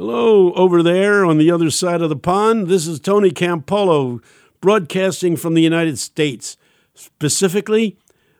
Hello, 0.00 0.54
over 0.54 0.82
there 0.82 1.26
on 1.26 1.36
the 1.36 1.50
other 1.50 1.68
side 1.68 2.00
of 2.00 2.08
the 2.08 2.16
pond. 2.16 2.68
This 2.68 2.86
is 2.86 2.98
Tony 2.98 3.30
Campolo 3.30 4.22
broadcasting 4.62 5.36
from 5.36 5.52
the 5.52 5.60
United 5.60 5.98
States. 5.98 6.56
Specifically, 6.94 7.98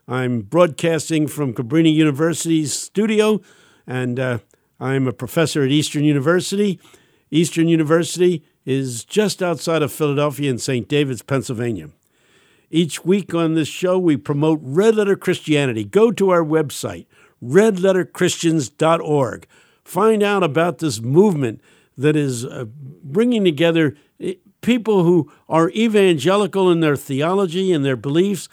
I'm 0.09 0.41
broadcasting 0.41 1.27
from 1.27 1.53
Cabrini 1.53 1.93
University's 1.93 2.73
studio, 2.73 3.43
and 3.87 4.19
uh, 4.19 4.39
I'm 4.81 5.07
a 5.07 5.13
professor 5.13 5.63
at 5.63 5.71
Eastern 5.71 6.03
University. 6.03 6.81
Eastern 7.31 7.69
University 7.69 8.43
is 8.65 9.05
just 9.05 9.43
outside 9.43 9.83
of 9.83 9.93
Philadelphia 9.93 10.51
in 10.51 10.57
St. 10.57 10.89
David's, 10.89 11.21
Pennsylvania. 11.21 11.91
Each 12.71 13.05
week 13.05 13.35
on 13.35 13.53
this 13.53 13.69
show, 13.69 13.99
we 13.99 14.17
promote 14.17 14.61
Red 14.63 14.95
Letter 14.95 15.15
Christianity. 15.15 15.85
Go 15.85 16.11
to 16.11 16.31
our 16.31 16.43
website, 16.43 17.05
redletterchristians.org. 17.45 19.47
Find 19.91 20.23
out 20.23 20.45
about 20.45 20.79
this 20.79 21.01
movement 21.01 21.61
that 21.99 22.15
is 22.15 22.45
uh, 22.45 22.67
bringing 23.03 23.43
together 23.43 23.97
eh, 24.21 24.35
people 24.61 25.03
who 25.03 25.33
are 25.49 25.71
evangelical 25.71 26.71
in 26.71 26.79
their 26.79 26.95
theology 26.95 27.73
and 27.73 27.85
their 27.85 27.97
beliefs, 27.97 28.49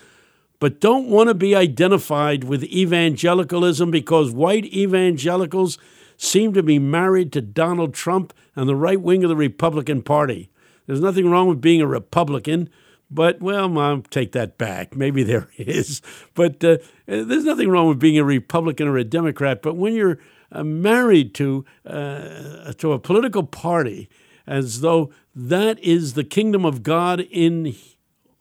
but 0.60 0.82
don't 0.82 1.10
want 1.10 1.28
to 1.28 1.36
be 1.36 1.56
identified 1.56 2.44
with 2.44 2.64
evangelicalism 2.64 3.92
because 3.92 4.32
white 4.32 4.66
evangelicals 4.66 5.78
seem 6.18 6.54
to 6.54 6.64
be 6.64 6.80
married 6.80 7.32
to 7.34 7.42
Donald 7.42 7.94
Trump 7.94 8.34
and 8.56 8.68
the 8.68 8.76
right 8.76 9.00
wing 9.00 9.24
of 9.24 9.30
the 9.30 9.36
Republican 9.36 10.02
Party. 10.02 10.50
There's 10.88 11.02
nothing 11.02 11.30
wrong 11.30 11.48
with 11.48 11.62
being 11.62 11.82
a 11.82 11.88
Republican, 11.88 12.68
but, 13.12 13.44
well, 13.44 13.78
I'll 13.78 14.02
take 14.02 14.32
that 14.32 14.58
back. 14.58 14.96
Maybe 14.96 15.22
there 15.22 15.50
is. 15.58 16.02
But 16.34 16.64
uh, 16.64 16.78
there's 17.06 17.46
nothing 17.46 17.70
wrong 17.70 17.90
with 17.90 18.00
being 18.00 18.18
a 18.18 18.24
Republican 18.24 18.88
or 18.88 18.98
a 18.98 19.04
Democrat. 19.04 19.62
But 19.62 19.76
when 19.76 19.94
you're 19.94 20.18
uh, 20.52 20.64
married 20.64 21.34
to, 21.36 21.66
uh, 21.86 22.74
to 22.74 22.94
a 22.94 23.00
political 23.00 23.44
party 23.44 24.10
as 24.46 24.82
though 24.82 25.12
that 25.36 25.78
is 25.80 26.14
the 26.14 26.24
kingdom 26.24 26.66
of 26.66 26.84
God 26.84 27.22
in, 27.32 27.76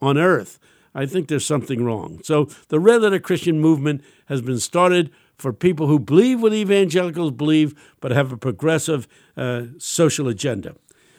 on 0.00 0.16
earth, 0.16 0.58
I 0.94 1.04
think 1.04 1.28
there's 1.28 1.44
something 1.44 1.84
wrong. 1.84 2.20
So 2.22 2.48
the 2.68 2.80
Red 2.80 3.02
Letter 3.02 3.18
Christian 3.18 3.60
movement 3.60 4.02
has 4.26 4.40
been 4.40 4.58
started 4.58 5.10
for 5.36 5.52
people 5.52 5.86
who 5.88 5.98
believe 5.98 6.40
what 6.40 6.54
evangelicals 6.54 7.32
believe, 7.32 7.74
but 8.00 8.12
have 8.12 8.32
a 8.32 8.38
progressive 8.38 9.06
uh, 9.36 9.64
social 9.78 10.28
agenda. 10.28 10.74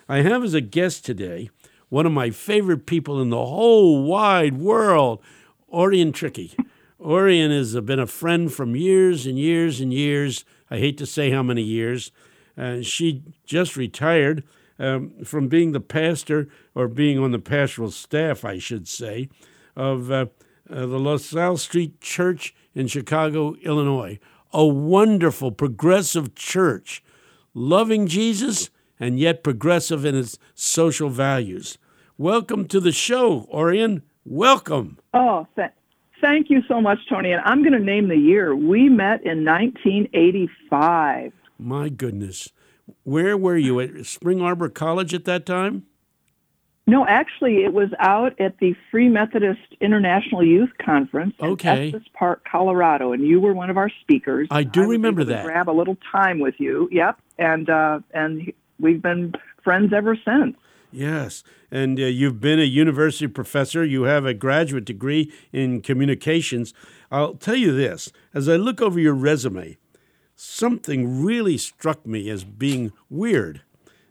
I 0.10 0.22
have 0.22 0.44
as 0.44 0.54
a 0.54 0.62
guest 0.62 1.06
today 1.06 1.50
one 1.90 2.06
of 2.06 2.12
my 2.12 2.32
favorite 2.32 2.86
people 2.86 3.22
in 3.22 3.30
the 3.30 3.46
whole 3.46 4.04
wide 4.04 4.58
world, 4.58 5.22
Oreon 5.72 6.14
Trickey. 6.14 6.56
Oreon 7.00 7.56
has 7.56 7.80
been 7.82 8.00
a 8.00 8.08
friend 8.08 8.52
from 8.52 8.76
years 8.76 9.26
and 9.28 9.38
years 9.38 9.80
and 9.80 9.94
years. 9.94 10.44
I 10.70 10.78
hate 10.78 10.98
to 10.98 11.06
say 11.06 11.32
how 11.32 11.44
many 11.44 11.62
years. 11.62 12.12
Uh, 12.58 12.82
she 12.82 13.24
just 13.46 13.78
retired 13.78 14.44
um, 14.80 15.24
from 15.24 15.48
being 15.48 15.72
the 15.72 15.80
pastor, 15.80 16.48
or 16.76 16.88
being 16.88 17.18
on 17.18 17.32
the 17.32 17.40
pastoral 17.40 17.92
staff, 17.92 18.46
I 18.46 18.60
should 18.60 18.88
say, 18.88 19.30
of 19.76 20.12
uh, 20.12 20.28
uh, 20.70 20.86
the 20.86 21.00
LaSalle 21.00 21.58
Street 21.58 22.00
Church 22.02 22.56
in 22.76 22.88
Chicago, 22.88 23.56
Illinois. 23.64 24.20
A 24.54 24.66
wonderful, 24.66 25.52
progressive 25.52 26.36
church, 26.36 27.04
loving 27.54 28.08
Jesus 28.08 28.70
and 29.00 29.20
yet 29.20 29.44
progressive 29.44 30.06
in 30.06 30.16
its 30.16 30.38
social 30.56 31.10
values. 31.10 31.78
Welcome 32.18 32.68
to 32.70 32.80
the 32.80 32.92
show, 32.92 33.48
Oreon. 33.54 34.02
Welcome. 34.26 34.98
Oh, 35.14 35.48
thank 36.22 36.50
you 36.50 36.62
so 36.68 36.82
much, 36.82 37.00
Tony. 37.10 37.32
And 37.32 37.42
I'm 37.46 37.62
going 37.62 37.74
to 37.74 37.80
name 37.80 38.08
the 38.08 38.18
year. 38.18 38.56
We 38.56 38.90
met 38.90 39.24
in 39.26 39.46
1985. 39.46 41.34
My 41.60 41.90
goodness. 41.90 42.50
Where 43.04 43.38
were 43.38 43.58
you 43.58 43.80
at 43.80 44.06
Spring 44.06 44.42
Arbor 44.42 44.70
College 44.70 45.14
at 45.14 45.26
that 45.26 45.46
time? 45.46 45.86
No, 46.90 47.06
actually, 47.06 47.66
it 47.66 47.74
was 47.74 47.90
out 48.00 48.40
at 48.40 48.60
the 48.60 48.74
Free 48.90 49.10
Methodist 49.10 49.76
International 49.82 50.42
Youth 50.42 50.70
Conference 50.82 51.36
okay. 51.42 51.90
in 51.90 51.96
Estes 51.96 52.08
Park, 52.14 52.46
Colorado, 52.50 53.12
and 53.12 53.22
you 53.28 53.42
were 53.42 53.54
one 53.54 53.70
of 53.70 53.76
our 53.76 53.90
speakers. 54.02 54.48
I 54.50 54.64
do 54.64 54.84
I 54.84 54.88
remember 54.88 55.26
that. 55.26 55.44
grab 55.44 55.70
a 55.70 55.72
little 55.72 55.98
time 56.10 56.40
with 56.40 56.56
you. 56.60 56.88
Yep, 56.90 57.20
and 57.38 57.70
uh, 57.70 58.00
and 58.14 58.54
we've 58.80 59.02
been 59.02 59.34
friends 59.66 59.92
ever 59.92 60.16
since. 60.16 60.56
Yes, 60.98 61.44
and 61.70 62.00
uh, 62.00 62.06
you've 62.06 62.42
been 62.42 62.60
a 62.60 62.64
university 62.64 63.28
professor. 63.28 63.86
You 63.86 64.04
have 64.04 64.26
a 64.26 64.34
graduate 64.34 64.84
degree 64.84 65.32
in 65.54 65.82
communications. 65.82 66.74
I'll 67.12 67.36
tell 67.36 67.56
you 67.56 67.72
this: 67.72 68.12
as 68.34 68.50
I 68.50 68.56
look 68.56 68.82
over 68.82 69.00
your 69.00 69.14
resume, 69.14 69.78
something 70.36 71.24
really 71.24 71.56
struck 71.56 72.08
me 72.08 72.32
as 72.32 72.44
being 72.44 72.94
weird. 73.12 73.62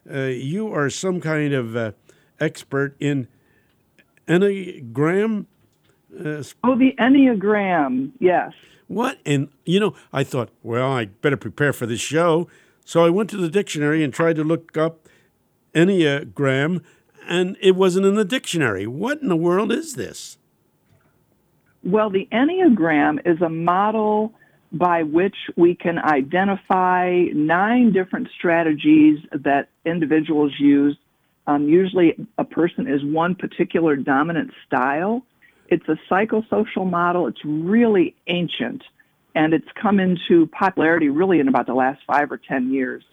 Uh, 0.08 0.26
you 0.26 0.72
are 0.72 0.88
some 0.88 1.20
kind 1.20 1.52
of 1.52 1.74
uh, 1.74 1.90
expert 2.38 2.94
in 3.00 3.26
Enneagram. 4.28 5.46
Uh, 6.16 6.44
oh, 6.62 6.78
the 6.78 6.94
Enneagram, 7.00 8.12
yes. 8.20 8.52
What? 8.86 9.18
And, 9.26 9.48
you 9.64 9.80
know, 9.80 9.96
I 10.12 10.22
thought, 10.22 10.50
well, 10.62 10.92
I 10.92 11.06
better 11.06 11.36
prepare 11.36 11.72
for 11.72 11.86
this 11.86 12.00
show. 12.00 12.46
So 12.84 13.04
I 13.04 13.10
went 13.10 13.28
to 13.30 13.36
the 13.36 13.48
dictionary 13.48 14.04
and 14.04 14.14
tried 14.14 14.36
to 14.36 14.44
look 14.44 14.76
up 14.76 15.05
Enneagram, 15.74 16.82
and 17.28 17.56
it 17.60 17.76
wasn't 17.76 18.06
in 18.06 18.14
the 18.14 18.24
dictionary. 18.24 18.86
What 18.86 19.22
in 19.22 19.28
the 19.28 19.36
world 19.36 19.72
is 19.72 19.94
this? 19.94 20.38
Well, 21.82 22.10
the 22.10 22.28
Enneagram 22.32 23.20
is 23.26 23.40
a 23.40 23.48
model 23.48 24.32
by 24.72 25.04
which 25.04 25.36
we 25.56 25.74
can 25.74 25.98
identify 25.98 27.26
nine 27.32 27.92
different 27.92 28.28
strategies 28.36 29.18
that 29.32 29.68
individuals 29.84 30.52
use 30.58 30.96
um, 31.46 31.68
usually, 31.68 32.14
a 32.38 32.44
person 32.44 32.88
is 32.88 33.04
one 33.04 33.34
particular 33.34 33.96
dominant 33.96 34.50
style. 34.66 35.22
It's 35.68 35.86
a 35.88 35.96
psychosocial 36.10 36.88
model. 36.88 37.28
It's 37.28 37.44
really 37.44 38.16
ancient, 38.26 38.82
and 39.34 39.54
it's 39.54 39.68
come 39.80 40.00
into 40.00 40.46
popularity 40.48 41.08
really 41.08 41.38
in 41.38 41.48
about 41.48 41.66
the 41.66 41.74
last 41.74 42.00
five 42.06 42.32
or 42.32 42.38
ten 42.38 42.72
years. 42.72 43.04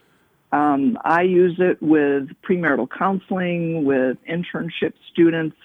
Um, 0.53 1.00
I 1.03 1.24
use 1.24 1.56
it 1.58 1.81
with 1.81 2.30
premarital 2.47 2.88
counseling, 2.96 3.86
with 3.86 4.18
internship 4.30 4.94
students. 5.12 5.58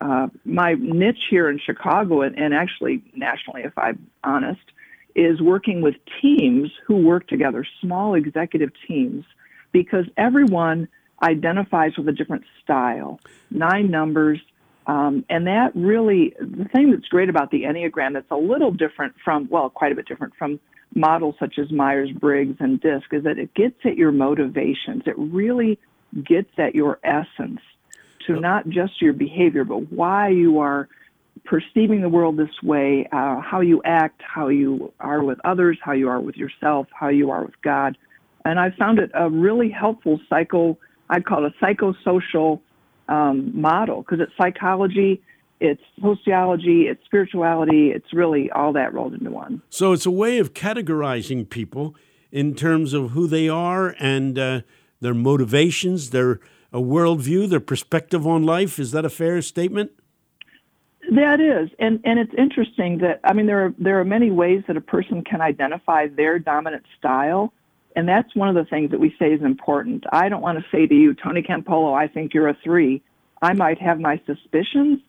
Uh, 0.00 0.28
my 0.44 0.74
niche 0.78 1.24
here 1.28 1.50
in 1.50 1.58
Chicago, 1.58 2.22
and, 2.22 2.38
and 2.38 2.54
actually 2.54 3.02
nationally, 3.16 3.62
if 3.64 3.76
I'm 3.76 4.08
honest, 4.22 4.60
is 5.16 5.42
working 5.42 5.82
with 5.82 5.96
teams 6.22 6.70
who 6.86 6.98
work 6.98 7.26
together, 7.26 7.66
small 7.80 8.14
executive 8.14 8.70
teams, 8.86 9.24
because 9.72 10.04
everyone 10.16 10.86
identifies 11.24 11.96
with 11.98 12.08
a 12.08 12.12
different 12.12 12.44
style, 12.62 13.18
nine 13.50 13.90
numbers. 13.90 14.38
Um, 14.86 15.24
and 15.28 15.48
that 15.48 15.72
really, 15.74 16.34
the 16.40 16.66
thing 16.72 16.92
that's 16.92 17.08
great 17.08 17.28
about 17.28 17.50
the 17.50 17.64
Enneagram 17.64 18.12
that's 18.12 18.30
a 18.30 18.36
little 18.36 18.70
different 18.70 19.14
from, 19.24 19.48
well, 19.50 19.68
quite 19.70 19.90
a 19.90 19.96
bit 19.96 20.06
different 20.06 20.34
from 20.38 20.60
models 20.94 21.36
such 21.38 21.58
as 21.58 21.70
Myers 21.70 22.10
Briggs 22.10 22.56
and 22.60 22.80
DISC 22.80 23.12
is 23.12 23.24
that 23.24 23.38
it 23.38 23.54
gets 23.54 23.76
at 23.84 23.96
your 23.96 24.12
motivations. 24.12 25.02
It 25.06 25.16
really 25.16 25.78
gets 26.24 26.50
at 26.58 26.74
your 26.74 26.98
essence 27.04 27.60
to 28.26 28.40
not 28.40 28.68
just 28.68 29.00
your 29.00 29.12
behavior, 29.12 29.64
but 29.64 29.92
why 29.92 30.28
you 30.28 30.58
are 30.58 30.88
perceiving 31.44 32.02
the 32.02 32.08
world 32.08 32.36
this 32.36 32.62
way, 32.62 33.08
uh, 33.12 33.40
how 33.40 33.60
you 33.60 33.80
act, 33.84 34.20
how 34.22 34.48
you 34.48 34.92
are 35.00 35.22
with 35.22 35.38
others, 35.44 35.78
how 35.82 35.92
you 35.92 36.08
are 36.08 36.20
with 36.20 36.36
yourself, 36.36 36.86
how 36.92 37.08
you 37.08 37.30
are 37.30 37.44
with 37.44 37.60
God. 37.62 37.96
And 38.44 38.58
I 38.58 38.70
found 38.70 38.98
it 38.98 39.10
a 39.14 39.30
really 39.30 39.70
helpful 39.70 40.20
psycho 40.28 40.76
I'd 41.10 41.26
call 41.26 41.44
it 41.44 41.52
a 41.60 41.64
psychosocial 41.64 42.60
um, 43.08 43.60
model 43.60 44.02
because 44.02 44.20
it's 44.20 44.32
psychology, 44.38 45.20
it's 45.60 45.82
sociology, 46.00 46.86
it's 46.88 47.04
spirituality, 47.04 47.90
it's 47.90 48.12
really 48.12 48.50
all 48.50 48.72
that 48.72 48.92
rolled 48.94 49.14
into 49.14 49.30
one. 49.30 49.62
So 49.68 49.92
it's 49.92 50.06
a 50.06 50.10
way 50.10 50.38
of 50.38 50.54
categorizing 50.54 51.48
people 51.48 51.94
in 52.32 52.54
terms 52.54 52.94
of 52.94 53.10
who 53.10 53.26
they 53.26 53.48
are 53.48 53.94
and 53.98 54.38
uh, 54.38 54.60
their 55.00 55.14
motivations, 55.14 56.10
their 56.10 56.40
a 56.72 56.80
worldview, 56.80 57.48
their 57.48 57.60
perspective 57.60 58.26
on 58.26 58.44
life. 58.44 58.78
Is 58.78 58.92
that 58.92 59.04
a 59.04 59.10
fair 59.10 59.42
statement? 59.42 59.90
That 61.10 61.40
is, 61.40 61.70
and 61.78 62.00
and 62.04 62.20
it's 62.20 62.32
interesting 62.38 62.98
that 62.98 63.20
I 63.24 63.32
mean 63.32 63.46
there 63.46 63.66
are 63.66 63.74
there 63.78 63.98
are 64.00 64.04
many 64.04 64.30
ways 64.30 64.62
that 64.68 64.76
a 64.76 64.80
person 64.80 65.24
can 65.24 65.40
identify 65.40 66.06
their 66.06 66.38
dominant 66.38 66.84
style, 66.98 67.52
and 67.96 68.08
that's 68.08 68.36
one 68.36 68.48
of 68.48 68.54
the 68.54 68.64
things 68.64 68.92
that 68.92 69.00
we 69.00 69.14
say 69.18 69.32
is 69.32 69.42
important. 69.42 70.04
I 70.12 70.28
don't 70.28 70.42
want 70.42 70.58
to 70.58 70.64
say 70.70 70.86
to 70.86 70.94
you, 70.94 71.14
Tony 71.14 71.42
Campolo, 71.42 71.98
I 71.98 72.06
think 72.06 72.32
you're 72.32 72.48
a 72.48 72.56
three. 72.62 73.02
I 73.42 73.54
might 73.54 73.80
have 73.80 73.98
my 73.98 74.20
suspicions, 74.26 75.00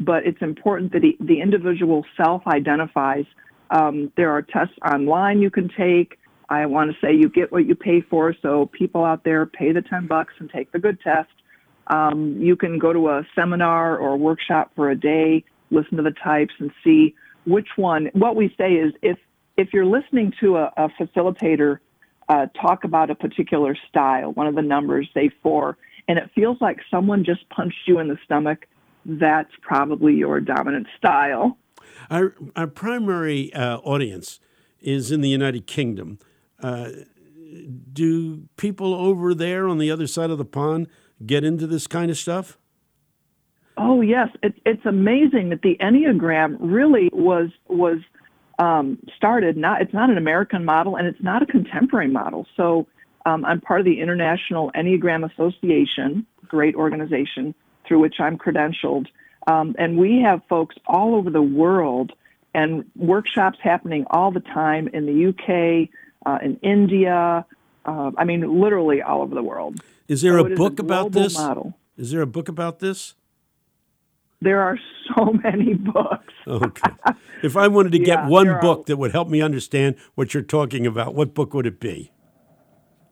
but 0.00 0.26
it's 0.26 0.40
important 0.40 0.92
that 0.92 1.02
he, 1.02 1.16
the 1.20 1.40
individual 1.40 2.04
self 2.16 2.46
identifies. 2.46 3.26
Um, 3.70 4.10
there 4.16 4.30
are 4.30 4.42
tests 4.42 4.74
online 4.84 5.40
you 5.40 5.50
can 5.50 5.70
take. 5.76 6.18
I 6.48 6.66
want 6.66 6.90
to 6.90 6.96
say 7.00 7.14
you 7.14 7.28
get 7.28 7.52
what 7.52 7.66
you 7.66 7.76
pay 7.76 8.00
for. 8.00 8.34
So 8.42 8.70
people 8.72 9.04
out 9.04 9.22
there 9.22 9.46
pay 9.46 9.72
the 9.72 9.82
10 9.82 10.08
bucks 10.08 10.34
and 10.38 10.50
take 10.50 10.72
the 10.72 10.80
good 10.80 11.00
test. 11.00 11.28
Um, 11.86 12.36
you 12.40 12.56
can 12.56 12.78
go 12.78 12.92
to 12.92 13.08
a 13.10 13.26
seminar 13.34 13.96
or 13.98 14.14
a 14.14 14.16
workshop 14.16 14.72
for 14.74 14.90
a 14.90 14.96
day, 14.96 15.44
listen 15.70 15.96
to 15.96 16.02
the 16.02 16.14
types 16.24 16.54
and 16.58 16.70
see 16.82 17.14
which 17.46 17.68
one. 17.76 18.10
What 18.14 18.36
we 18.36 18.54
say 18.58 18.72
is 18.72 18.92
if, 19.02 19.18
if 19.56 19.68
you're 19.72 19.86
listening 19.86 20.32
to 20.40 20.56
a, 20.56 20.72
a 20.76 20.88
facilitator 21.00 21.78
uh, 22.28 22.46
talk 22.60 22.84
about 22.84 23.10
a 23.10 23.14
particular 23.14 23.76
style, 23.88 24.32
one 24.32 24.46
of 24.46 24.54
the 24.54 24.62
numbers, 24.62 25.08
say 25.12 25.30
four, 25.42 25.76
and 26.08 26.18
it 26.18 26.30
feels 26.34 26.56
like 26.60 26.78
someone 26.90 27.24
just 27.24 27.48
punched 27.50 27.86
you 27.86 27.98
in 27.98 28.08
the 28.08 28.18
stomach, 28.24 28.66
that's 29.04 29.50
probably 29.62 30.14
your 30.14 30.40
dominant 30.40 30.86
style. 30.96 31.56
Our, 32.10 32.34
our 32.56 32.66
primary 32.66 33.52
uh, 33.54 33.78
audience 33.78 34.40
is 34.80 35.10
in 35.10 35.20
the 35.20 35.28
United 35.28 35.66
Kingdom. 35.66 36.18
Uh, 36.62 36.90
do 37.92 38.48
people 38.56 38.94
over 38.94 39.34
there 39.34 39.68
on 39.68 39.78
the 39.78 39.90
other 39.90 40.06
side 40.06 40.30
of 40.30 40.38
the 40.38 40.44
pond 40.44 40.88
get 41.24 41.44
into 41.44 41.66
this 41.66 41.86
kind 41.86 42.10
of 42.10 42.16
stuff? 42.16 42.58
Oh 43.76 44.00
yes, 44.00 44.28
it, 44.42 44.54
it's 44.66 44.84
amazing 44.84 45.50
that 45.50 45.62
the 45.62 45.76
Enneagram 45.80 46.56
really 46.60 47.08
was 47.12 47.50
was 47.68 47.98
um, 48.58 48.98
started. 49.16 49.56
Not 49.56 49.80
it's 49.80 49.94
not 49.94 50.10
an 50.10 50.18
American 50.18 50.64
model 50.64 50.96
and 50.96 51.06
it's 51.06 51.22
not 51.22 51.42
a 51.42 51.46
contemporary 51.46 52.08
model. 52.08 52.46
So 52.56 52.86
um, 53.26 53.44
I'm 53.44 53.60
part 53.60 53.80
of 53.80 53.86
the 53.86 54.00
International 54.00 54.70
Enneagram 54.72 55.30
Association, 55.30 56.26
great 56.46 56.74
organization 56.74 57.54
through 57.90 57.98
which 57.98 58.20
I'm 58.20 58.38
credentialed, 58.38 59.06
um, 59.48 59.74
and 59.76 59.98
we 59.98 60.20
have 60.20 60.42
folks 60.48 60.76
all 60.86 61.16
over 61.16 61.28
the 61.28 61.42
world 61.42 62.12
and 62.54 62.88
workshops 62.94 63.58
happening 63.60 64.06
all 64.10 64.30
the 64.30 64.38
time 64.38 64.86
in 64.86 65.06
the 65.06 65.26
UK, 65.30 65.88
uh, 66.24 66.38
in 66.40 66.54
India. 66.62 67.44
Uh, 67.84 68.12
I 68.16 68.24
mean, 68.24 68.60
literally 68.60 69.02
all 69.02 69.22
over 69.22 69.34
the 69.34 69.42
world. 69.42 69.80
Is 70.06 70.22
there 70.22 70.38
so 70.38 70.46
a 70.46 70.54
book 70.54 70.78
a 70.78 70.82
about 70.82 71.10
this? 71.10 71.34
Model. 71.36 71.74
Is 71.96 72.12
there 72.12 72.22
a 72.22 72.28
book 72.28 72.48
about 72.48 72.78
this? 72.78 73.14
There 74.40 74.60
are 74.60 74.78
so 75.08 75.32
many 75.44 75.74
books. 75.74 76.32
okay. 76.46 76.92
If 77.42 77.56
I 77.56 77.68
wanted 77.68 77.92
to 77.92 77.98
get 77.98 78.18
yeah, 78.18 78.28
one 78.28 78.60
book 78.60 78.80
are... 78.80 78.84
that 78.84 78.96
would 78.98 79.12
help 79.12 79.28
me 79.28 79.40
understand 79.40 79.96
what 80.14 80.34
you're 80.34 80.42
talking 80.42 80.86
about, 80.86 81.14
what 81.14 81.34
book 81.34 81.54
would 81.54 81.66
it 81.66 81.80
be? 81.80 82.12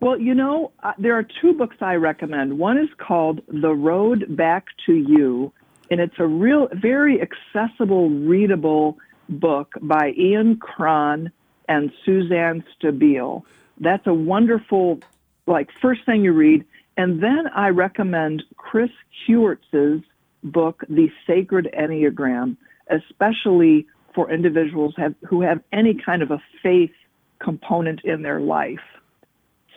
Well, 0.01 0.19
you 0.19 0.35
know, 0.35 0.71
uh, 0.83 0.93
there 0.97 1.15
are 1.19 1.27
two 1.41 1.55
books 1.55 1.77
I 1.81 1.95
recommend. 1.95 2.59
One 2.59 2.79
is 2.79 2.89
called 2.99 3.41
The 3.49 3.75
Road 3.75 4.37
Back 4.37 4.67
to 4.87 4.95
You, 4.95 5.53
and 5.91 6.01
it's 6.01 6.15
a 6.19 6.27
real, 6.27 6.69
very 6.73 7.21
accessible, 7.21 8.09
readable 8.09 8.99
book 9.29 9.73
by 9.83 10.13
Ian 10.17 10.57
Cron 10.59 11.33
and 11.69 11.91
Suzanne 12.05 12.63
Stabile. 12.81 13.43
That's 13.81 14.07
a 14.07 14.15
wonderful, 14.15 15.01
like, 15.47 15.69
first 15.83 16.07
thing 16.07 16.23
you 16.23 16.33
read. 16.33 16.65
And 16.97 17.23
then 17.23 17.49
I 17.55 17.69
recommend 17.69 18.45
Chris 18.57 18.91
Heuertz's 19.27 20.03
book, 20.45 20.85
The 20.89 21.11
Sacred 21.27 21.69
Enneagram, 21.77 22.57
especially 22.89 23.87
for 24.15 24.31
individuals 24.31 24.95
have, 24.97 25.15
who 25.29 25.43
have 25.43 25.61
any 25.73 25.95
kind 25.95 26.23
of 26.23 26.31
a 26.31 26.41
faith 26.63 26.93
component 27.41 28.05
in 28.05 28.23
their 28.23 28.41
life. 28.41 28.79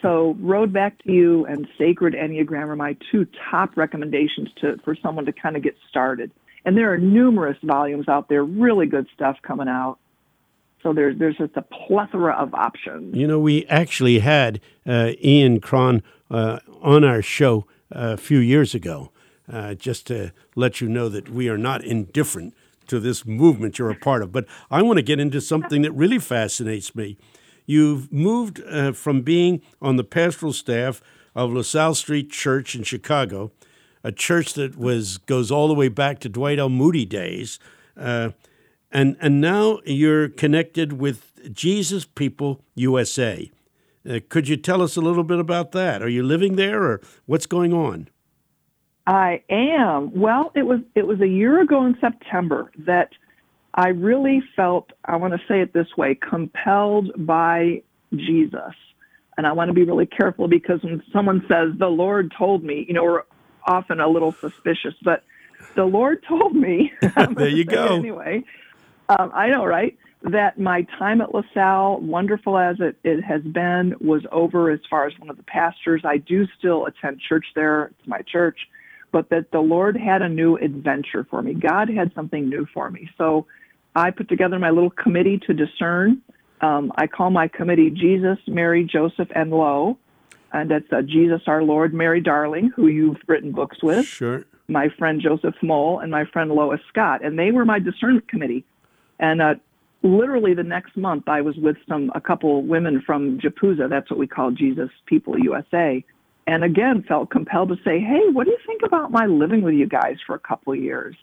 So, 0.01 0.35
Road 0.39 0.73
Back 0.73 1.03
to 1.03 1.11
You 1.11 1.45
and 1.45 1.67
Sacred 1.77 2.13
Enneagram 2.13 2.69
are 2.69 2.75
my 2.75 2.97
two 3.11 3.27
top 3.49 3.77
recommendations 3.77 4.49
to, 4.61 4.77
for 4.83 4.95
someone 4.95 5.25
to 5.25 5.31
kind 5.31 5.55
of 5.55 5.63
get 5.63 5.75
started. 5.89 6.31
And 6.65 6.75
there 6.77 6.91
are 6.91 6.97
numerous 6.97 7.57
volumes 7.63 8.07
out 8.07 8.29
there, 8.29 8.43
really 8.43 8.87
good 8.87 9.07
stuff 9.13 9.37
coming 9.43 9.67
out. 9.67 9.97
So 10.83 10.93
there's 10.93 11.17
there's 11.19 11.37
just 11.37 11.55
a 11.55 11.61
plethora 11.61 12.33
of 12.33 12.53
options. 12.53 13.15
You 13.15 13.27
know, 13.27 13.39
we 13.39 13.65
actually 13.67 14.19
had 14.19 14.59
uh, 14.87 15.11
Ian 15.23 15.59
Cron 15.59 16.01
uh, 16.29 16.59
on 16.81 17.03
our 17.03 17.21
show 17.21 17.67
uh, 17.93 18.13
a 18.13 18.17
few 18.17 18.39
years 18.39 18.73
ago, 18.73 19.11
uh, 19.51 19.75
just 19.75 20.07
to 20.07 20.31
let 20.55 20.81
you 20.81 20.89
know 20.89 21.09
that 21.09 21.29
we 21.29 21.49
are 21.49 21.57
not 21.57 21.83
indifferent 21.83 22.55
to 22.87 22.99
this 22.99 23.25
movement 23.25 23.77
you're 23.77 23.91
a 23.91 23.95
part 23.95 24.23
of. 24.23 24.31
But 24.31 24.45
I 24.71 24.81
want 24.81 24.97
to 24.97 25.03
get 25.03 25.19
into 25.19 25.39
something 25.39 25.83
that 25.83 25.91
really 25.91 26.19
fascinates 26.19 26.95
me. 26.95 27.17
You've 27.65 28.11
moved 28.11 28.61
uh, 28.67 28.91
from 28.93 29.21
being 29.21 29.61
on 29.81 29.95
the 29.95 30.03
pastoral 30.03 30.53
staff 30.53 31.01
of 31.35 31.53
LaSalle 31.53 31.95
Street 31.95 32.31
Church 32.31 32.75
in 32.75 32.83
Chicago, 32.83 33.51
a 34.03 34.11
church 34.11 34.53
that 34.55 34.77
was 34.77 35.17
goes 35.17 35.51
all 35.51 35.67
the 35.67 35.73
way 35.73 35.87
back 35.87 36.19
to 36.19 36.29
Dwight 36.29 36.59
L. 36.59 36.69
Moody 36.69 37.05
days, 37.05 37.59
uh, 37.95 38.31
and 38.91 39.15
and 39.21 39.39
now 39.39 39.79
you're 39.85 40.27
connected 40.27 40.93
with 40.93 41.53
Jesus 41.53 42.05
People 42.05 42.63
USA. 42.75 43.49
Uh, 44.09 44.19
could 44.29 44.47
you 44.47 44.57
tell 44.57 44.81
us 44.81 44.97
a 44.97 45.01
little 45.01 45.23
bit 45.23 45.39
about 45.39 45.71
that? 45.73 46.01
Are 46.01 46.09
you 46.09 46.23
living 46.23 46.55
there, 46.55 46.83
or 46.83 47.01
what's 47.25 47.45
going 47.45 47.73
on? 47.73 48.09
I 49.07 49.43
am. 49.49 50.11
Well, 50.19 50.51
it 50.55 50.63
was 50.63 50.79
it 50.95 51.07
was 51.07 51.21
a 51.21 51.27
year 51.27 51.61
ago 51.61 51.85
in 51.85 51.97
September 52.01 52.71
that 52.79 53.09
I 53.73 53.89
really 53.89 54.41
felt 54.55 54.91
I 55.05 55.15
want 55.15 55.33
to 55.33 55.39
say 55.47 55.61
it 55.61 55.73
this 55.73 55.87
way, 55.97 56.15
compelled 56.15 57.11
by 57.25 57.81
Jesus. 58.13 58.73
And 59.37 59.47
I 59.47 59.53
want 59.53 59.69
to 59.69 59.73
be 59.73 59.83
really 59.83 60.05
careful 60.05 60.47
because 60.47 60.83
when 60.83 61.01
someone 61.13 61.41
says 61.47 61.77
the 61.79 61.87
Lord 61.87 62.33
told 62.37 62.63
me, 62.63 62.85
you 62.87 62.93
know, 62.93 63.03
we're 63.03 63.23
often 63.65 63.99
a 63.99 64.07
little 64.07 64.35
suspicious, 64.41 64.93
but 65.03 65.23
the 65.75 65.85
Lord 65.85 66.23
told 66.27 66.55
me. 66.55 66.91
there 67.35 67.47
you 67.47 67.63
go. 67.63 67.97
Anyway, 67.97 68.43
um, 69.07 69.31
I 69.33 69.47
know, 69.47 69.65
right? 69.65 69.97
That 70.23 70.59
my 70.59 70.85
time 70.99 71.21
at 71.21 71.33
LaSalle, 71.33 72.01
wonderful 72.01 72.57
as 72.57 72.75
it, 72.79 72.97
it 73.03 73.23
has 73.23 73.41
been, 73.41 73.95
was 74.01 74.23
over 74.31 74.69
as 74.69 74.81
far 74.89 75.07
as 75.07 75.13
one 75.17 75.29
of 75.29 75.37
the 75.37 75.43
pastors. 75.43 76.01
I 76.05 76.17
do 76.17 76.45
still 76.59 76.85
attend 76.85 77.21
church 77.27 77.45
there. 77.55 77.85
It's 77.85 78.07
my 78.07 78.21
church 78.21 78.57
but 79.11 79.29
that 79.29 79.51
the 79.51 79.59
Lord 79.59 79.97
had 79.97 80.21
a 80.21 80.29
new 80.29 80.57
adventure 80.57 81.25
for 81.29 81.41
me. 81.41 81.53
God 81.53 81.89
had 81.89 82.13
something 82.15 82.49
new 82.49 82.65
for 82.73 82.89
me. 82.89 83.09
So 83.17 83.45
I 83.95 84.11
put 84.11 84.29
together 84.29 84.59
my 84.59 84.69
little 84.69 84.89
committee 84.89 85.39
to 85.47 85.53
discern. 85.53 86.21
Um, 86.61 86.91
I 86.95 87.07
call 87.07 87.29
my 87.29 87.47
committee 87.47 87.89
Jesus, 87.89 88.37
Mary, 88.47 88.83
Joseph, 88.83 89.29
and 89.35 89.51
Lo. 89.51 89.97
And 90.53 90.69
that's 90.69 90.91
uh, 90.91 91.01
Jesus 91.01 91.41
our 91.47 91.63
Lord, 91.63 91.93
Mary 91.93 92.21
Darling, 92.21 92.71
who 92.75 92.87
you've 92.87 93.17
written 93.27 93.51
books 93.51 93.81
with. 93.81 94.05
Sure. 94.05 94.45
My 94.67 94.89
friend 94.97 95.21
Joseph 95.21 95.55
Mole 95.61 95.99
and 95.99 96.11
my 96.11 96.25
friend 96.25 96.51
Lois 96.51 96.81
Scott. 96.89 97.23
And 97.23 97.39
they 97.39 97.51
were 97.51 97.65
my 97.65 97.79
discernment 97.79 98.27
committee. 98.27 98.65
And 99.19 99.41
uh, 99.41 99.55
literally 100.03 100.53
the 100.53 100.63
next 100.63 100.95
month, 100.97 101.27
I 101.27 101.41
was 101.41 101.55
with 101.57 101.77
some 101.87 102.11
a 102.15 102.21
couple 102.21 102.63
women 102.63 103.01
from 103.05 103.39
JPUSA. 103.39 103.89
That's 103.89 104.09
what 104.09 104.19
we 104.19 104.27
call 104.27 104.51
Jesus 104.51 104.89
People 105.05 105.39
USA 105.39 106.03
and 106.47 106.63
again 106.63 107.03
felt 107.07 107.29
compelled 107.29 107.69
to 107.69 107.75
say, 107.83 107.99
"Hey, 107.99 108.29
what 108.31 108.45
do 108.45 108.51
you 108.51 108.57
think 108.65 108.81
about 108.83 109.11
my 109.11 109.25
living 109.25 109.61
with 109.61 109.73
you 109.73 109.87
guys 109.87 110.17
for 110.25 110.35
a 110.35 110.39
couple 110.39 110.73
of 110.73 110.79
years?" 110.79 111.15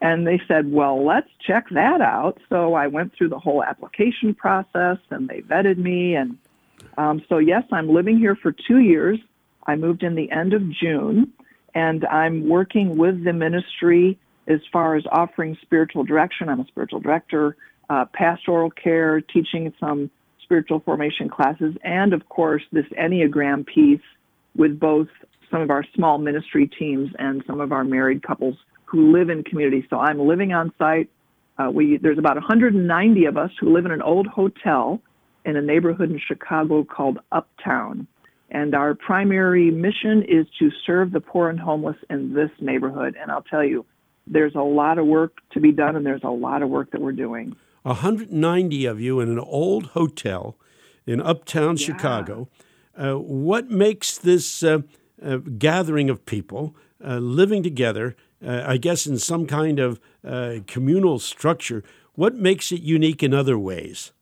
And 0.00 0.26
they 0.26 0.40
said, 0.48 0.72
"Well, 0.72 1.04
let's 1.04 1.28
check 1.46 1.68
that 1.70 2.00
out." 2.00 2.38
So 2.48 2.74
I 2.74 2.86
went 2.86 3.12
through 3.14 3.28
the 3.28 3.38
whole 3.38 3.62
application 3.62 4.34
process, 4.34 4.98
and 5.10 5.28
they 5.28 5.42
vetted 5.42 5.76
me, 5.76 6.14
and 6.14 6.38
um, 6.96 7.22
so 7.28 7.38
yes, 7.38 7.64
I'm 7.72 7.88
living 7.88 8.18
here 8.18 8.36
for 8.36 8.52
two 8.52 8.78
years. 8.78 9.18
I 9.66 9.76
moved 9.76 10.02
in 10.02 10.14
the 10.14 10.30
end 10.30 10.54
of 10.54 10.62
June, 10.70 11.32
and 11.74 12.04
I'm 12.06 12.48
working 12.48 12.96
with 12.96 13.24
the 13.24 13.32
ministry 13.32 14.18
as 14.46 14.60
far 14.72 14.96
as 14.96 15.04
offering 15.12 15.56
spiritual 15.62 16.04
direction. 16.04 16.48
I'm 16.48 16.60
a 16.60 16.66
spiritual 16.66 17.00
director, 17.00 17.56
uh, 17.88 18.06
pastoral 18.12 18.70
care, 18.70 19.20
teaching 19.20 19.72
some 19.78 20.10
spiritual 20.42 20.80
formation 20.80 21.28
classes, 21.28 21.76
and 21.84 22.12
of 22.12 22.28
course 22.28 22.62
this 22.72 22.86
Enneagram 22.98 23.66
piece 23.66 24.00
with 24.56 24.80
both 24.80 25.08
some 25.50 25.60
of 25.60 25.70
our 25.70 25.84
small 25.94 26.18
ministry 26.18 26.66
teams 26.66 27.10
and 27.18 27.42
some 27.46 27.60
of 27.60 27.72
our 27.72 27.84
married 27.84 28.22
couples 28.22 28.56
who 28.90 29.12
live 29.12 29.30
in 29.30 29.44
communities. 29.44 29.84
So 29.90 29.98
I'm 29.98 30.18
living 30.18 30.52
on 30.52 30.72
site. 30.78 31.08
Uh, 31.58 31.70
we 31.70 31.98
there's 31.98 32.18
about 32.18 32.36
190 32.36 33.24
of 33.26 33.36
us 33.36 33.50
who 33.60 33.72
live 33.72 33.84
in 33.84 33.92
an 33.92 34.02
old 34.02 34.26
hotel 34.26 35.00
in 35.44 35.56
a 35.56 35.62
neighborhood 35.62 36.10
in 36.10 36.20
Chicago 36.26 36.84
called 36.84 37.18
Uptown. 37.32 38.06
And 38.50 38.74
our 38.74 38.94
primary 38.94 39.70
mission 39.70 40.24
is 40.28 40.46
to 40.58 40.70
serve 40.84 41.12
the 41.12 41.20
poor 41.20 41.48
and 41.48 41.60
homeless 41.60 41.96
in 42.08 42.34
this 42.34 42.50
neighborhood. 42.60 43.16
And 43.20 43.30
I'll 43.30 43.42
tell 43.42 43.64
you, 43.64 43.86
there's 44.26 44.54
a 44.54 44.62
lot 44.62 44.98
of 44.98 45.06
work 45.06 45.38
to 45.52 45.60
be 45.60 45.70
done, 45.70 45.94
and 45.94 46.04
there's 46.04 46.24
a 46.24 46.30
lot 46.30 46.62
of 46.62 46.68
work 46.68 46.90
that 46.90 47.00
we're 47.00 47.12
doing. 47.12 47.54
190 47.82 48.86
of 48.86 49.00
you 49.00 49.20
in 49.20 49.28
an 49.28 49.38
old 49.38 49.86
hotel 49.86 50.56
in 51.06 51.20
Uptown 51.20 51.76
yeah. 51.76 51.86
Chicago. 51.86 52.48
Uh, 52.96 53.14
what 53.14 53.70
makes 53.70 54.18
this 54.18 54.62
uh, 54.62 54.80
uh, 55.22 55.36
gathering 55.36 56.10
of 56.10 56.26
people 56.26 56.74
living 57.02 57.62
together, 57.62 58.14
I 58.46 58.76
guess, 58.76 59.06
in 59.06 59.18
some 59.18 59.46
kind 59.46 59.78
of 59.78 60.00
communal 60.66 61.18
structure, 61.18 61.82
what 62.14 62.34
makes 62.34 62.72
it 62.72 62.82
unique 62.82 63.22
in 63.22 63.32
other 63.32 63.58
ways? 63.58 64.12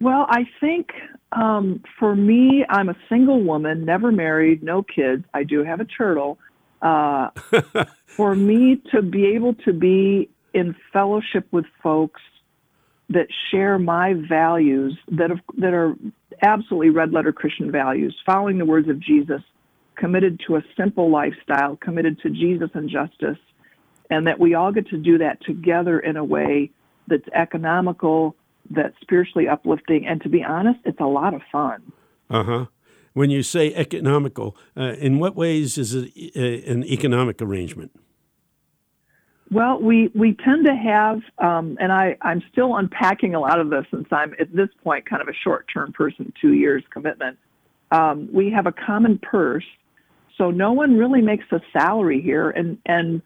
Well, 0.00 0.26
I 0.28 0.44
think 0.60 0.90
um, 1.32 1.82
for 1.98 2.14
me, 2.14 2.64
I'm 2.68 2.88
a 2.88 2.96
single 3.08 3.42
woman, 3.42 3.84
never 3.84 4.12
married, 4.12 4.62
no 4.62 4.82
kids. 4.82 5.24
I 5.32 5.42
do 5.42 5.64
have 5.64 5.80
a 5.80 5.84
turtle. 5.84 6.38
Uh, 6.82 7.30
for 8.06 8.34
me 8.34 8.80
to 8.92 9.02
be 9.02 9.26
able 9.34 9.54
to 9.54 9.72
be 9.72 10.28
in 10.52 10.74
fellowship 10.92 11.46
with 11.50 11.64
folks 11.82 12.20
that 13.08 13.28
share 13.50 13.78
my 13.78 14.14
values 14.28 14.96
that 15.08 15.30
have, 15.30 15.40
that 15.58 15.72
are 15.72 15.94
absolutely 16.42 16.90
red 16.90 17.12
letter 17.12 17.32
Christian 17.32 17.70
values, 17.70 18.16
following 18.26 18.58
the 18.58 18.64
words 18.64 18.88
of 18.88 19.00
Jesus, 19.00 19.42
committed 19.96 20.40
to 20.46 20.56
a 20.56 20.62
simple 20.76 21.10
lifestyle, 21.10 21.76
committed 21.76 22.20
to 22.20 22.30
Jesus 22.30 22.70
and 22.74 22.88
justice, 22.88 23.38
and 24.10 24.26
that 24.26 24.38
we 24.38 24.54
all 24.54 24.72
get 24.72 24.88
to 24.88 24.98
do 24.98 25.18
that 25.18 25.42
together 25.44 25.98
in 25.98 26.16
a 26.16 26.24
way 26.24 26.70
that's 27.08 27.28
economical, 27.34 28.36
that's 28.70 28.94
spiritually 29.00 29.48
uplifting. 29.48 30.06
And 30.06 30.20
to 30.22 30.28
be 30.28 30.42
honest, 30.42 30.80
it's 30.84 31.00
a 31.00 31.06
lot 31.06 31.34
of 31.34 31.42
fun. 31.50 31.92
Uh 32.30 32.44
huh. 32.44 32.66
When 33.14 33.30
you 33.30 33.42
say 33.42 33.72
economical, 33.74 34.56
uh, 34.76 34.92
in 34.98 35.18
what 35.18 35.34
ways 35.34 35.78
is 35.78 35.94
it 35.94 36.12
uh, 36.36 36.70
an 36.70 36.84
economic 36.84 37.40
arrangement? 37.40 37.92
Well, 39.50 39.80
we, 39.80 40.10
we 40.14 40.34
tend 40.34 40.66
to 40.66 40.74
have, 40.74 41.20
um, 41.38 41.78
and 41.80 41.92
I, 41.92 42.16
I'm 42.20 42.42
still 42.50 42.76
unpacking 42.76 43.34
a 43.34 43.40
lot 43.40 43.60
of 43.60 43.70
this 43.70 43.84
since 43.92 44.08
I'm 44.10 44.34
at 44.40 44.54
this 44.54 44.68
point 44.82 45.08
kind 45.08 45.22
of 45.22 45.28
a 45.28 45.32
short 45.32 45.66
term 45.72 45.92
person, 45.92 46.32
two 46.40 46.52
years 46.52 46.82
commitment. 46.90 47.38
Um, 47.92 48.28
we 48.32 48.50
have 48.50 48.66
a 48.66 48.72
common 48.72 49.18
purse, 49.18 49.64
so 50.38 50.50
no 50.50 50.72
one 50.72 50.96
really 50.96 51.22
makes 51.22 51.44
a 51.52 51.60
salary 51.72 52.20
here, 52.20 52.50
and, 52.50 52.78
and 52.86 53.22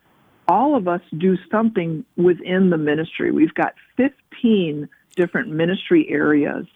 all 0.49 0.77
of 0.77 0.89
us 0.89 1.01
do 1.19 1.37
something 1.51 2.05
within 2.17 2.71
the 2.71 2.79
ministry. 2.79 3.31
We've 3.33 3.55
got 3.55 3.75
15 3.97 4.89
different 5.17 5.49
ministry 5.51 6.07
areas, 6.09 6.67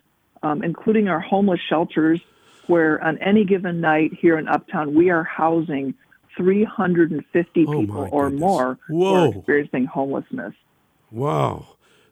um, 0.43 0.63
including 0.63 1.09
our 1.09 1.21
homeless 1.21 1.61
shelters, 1.69 2.21
where 2.67 3.03
on 3.03 3.19
any 3.19 3.45
given 3.45 3.81
night 3.81 4.13
here 4.21 4.39
in 4.39 4.49
Uptown, 4.49 4.95
we 4.95 5.11
are 5.11 5.25
housing 5.25 5.95
350 6.37 7.65
Oh, 7.67 7.81
people 7.81 8.09
or 8.11 8.25
goodness. 8.25 8.41
more 8.41 8.79
who 8.87 9.05
are 9.05 9.29
experiencing 9.29 9.87
homelessness. 9.87 10.55
Wow. 11.11 11.67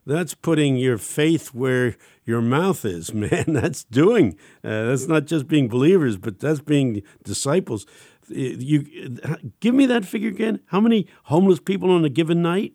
That's 0.05 0.35
putting 0.35 0.77
your 0.77 0.99
faith 0.99 1.49
where 1.55 1.97
your 2.25 2.41
mouth 2.41 2.85
is, 2.85 3.15
man. 3.25 3.45
That's 3.49 3.85
doing. 3.85 4.37
Uh, 4.65 4.87
that's 4.87 5.07
not 5.07 5.27
just 5.27 5.47
being 5.49 5.69
believers, 5.69 6.17
but 6.17 6.41
that's 6.41 6.61
being 6.61 7.03
disciples. 7.25 7.87
You 8.29 9.19
give 9.61 9.75
me 9.75 9.87
that 9.87 10.05
figure 10.05 10.29
again. 10.29 10.61
How 10.67 10.81
many 10.81 11.07
homeless 11.25 11.61
people 11.61 11.91
on 11.91 12.05
a 12.05 12.09
given 12.09 12.43
night? 12.43 12.73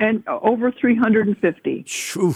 And 0.00 0.26
over 0.26 0.72
350. 0.72 1.84
Phew. 1.86 2.34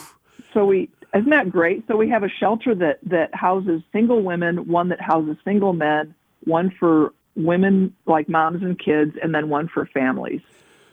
So 0.54 0.66
we 0.66 0.90
isn't 1.14 1.30
that 1.30 1.50
great? 1.50 1.84
So 1.88 1.96
we 1.96 2.08
have 2.10 2.22
a 2.22 2.28
shelter 2.28 2.75
that 2.75 2.98
that 3.04 3.34
houses 3.34 3.82
single 3.92 4.22
women, 4.22 4.68
one 4.68 4.88
that 4.88 5.00
houses 5.00 5.36
single 5.44 5.72
men, 5.72 6.14
one 6.44 6.70
for 6.78 7.12
women 7.34 7.94
like 8.06 8.28
moms 8.28 8.62
and 8.62 8.78
kids, 8.78 9.16
and 9.22 9.34
then 9.34 9.48
one 9.48 9.68
for 9.68 9.86
families. 9.86 10.40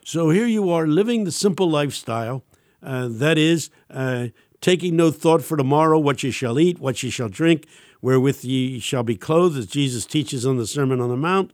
So 0.03 0.29
here 0.29 0.46
you 0.46 0.70
are 0.70 0.86
living 0.86 1.24
the 1.24 1.32
simple 1.32 1.70
lifestyle. 1.70 2.43
Uh, 2.82 3.08
that 3.10 3.38
is, 3.38 3.70
uh, 3.89 4.27
taking 4.60 4.96
no 4.96 5.12
thought 5.12 5.41
for 5.41 5.55
tomorrow, 5.55 5.98
what 5.98 6.24
you 6.24 6.32
shall 6.32 6.60
eat, 6.60 6.79
what 6.79 7.01
you 7.01 7.10
shall 7.10 7.29
drink, 7.29 7.65
wherewith 8.04 8.44
ye 8.44 8.80
shall 8.80 9.02
be 9.02 9.16
clothed, 9.16 9.58
as 9.58 9.66
Jesus 9.66 10.06
teaches 10.06 10.46
on 10.46 10.58
the 10.58 10.68
Sermon 10.68 11.00
on 11.00 11.10
the 11.10 11.16
Mount. 11.18 11.52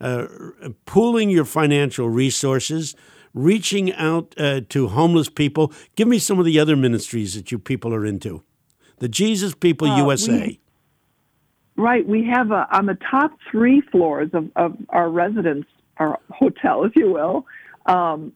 Uh, 0.00 0.26
pooling 0.86 1.28
your 1.28 1.44
financial 1.44 2.08
resources, 2.08 2.96
reaching 3.34 3.92
out 3.92 4.34
uh, 4.38 4.62
to 4.70 4.88
homeless 4.88 5.28
people. 5.28 5.70
Give 5.94 6.08
me 6.08 6.18
some 6.18 6.38
of 6.38 6.46
the 6.46 6.58
other 6.58 6.74
ministries 6.74 7.34
that 7.34 7.52
you 7.52 7.58
people 7.58 7.94
are 7.94 8.06
into. 8.06 8.42
The 8.96 9.08
Jesus 9.10 9.54
People 9.54 9.88
Uh, 9.88 9.98
USA. 9.98 10.46
we- 10.46 10.60
Right. 11.76 12.06
We 12.06 12.24
have 12.26 12.50
a, 12.50 12.66
on 12.76 12.86
the 12.86 12.98
top 13.10 13.32
three 13.50 13.80
floors 13.92 14.30
of, 14.32 14.50
of 14.56 14.76
our 14.90 15.08
residence, 15.10 15.66
our 15.98 16.18
hotel, 16.30 16.84
if 16.84 16.96
you 16.96 17.10
will. 17.12 17.46
Um, 17.86 18.32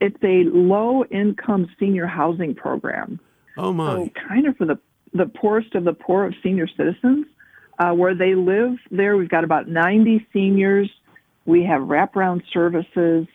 it's 0.00 0.22
a 0.22 0.44
low 0.44 1.04
income 1.04 1.66
senior 1.78 2.06
housing 2.06 2.54
program. 2.54 3.20
oh 3.58 3.72
my! 3.72 3.90
So 4.04 4.10
kind 4.28 4.46
of 4.46 4.56
for 4.56 4.66
the 4.66 4.78
the 5.14 5.26
poorest 5.26 5.74
of 5.74 5.84
the 5.84 5.92
poor 5.92 6.26
of 6.26 6.34
senior 6.42 6.66
citizens, 6.76 7.26
uh, 7.78 7.92
where 7.92 8.14
they 8.14 8.34
live 8.34 8.76
there. 8.90 9.16
We've 9.16 9.28
got 9.28 9.44
about 9.44 9.68
90 9.68 10.26
seniors. 10.32 10.90
We 11.46 11.64
have 11.64 11.82
wraparound 11.82 12.42
services, 12.52 13.26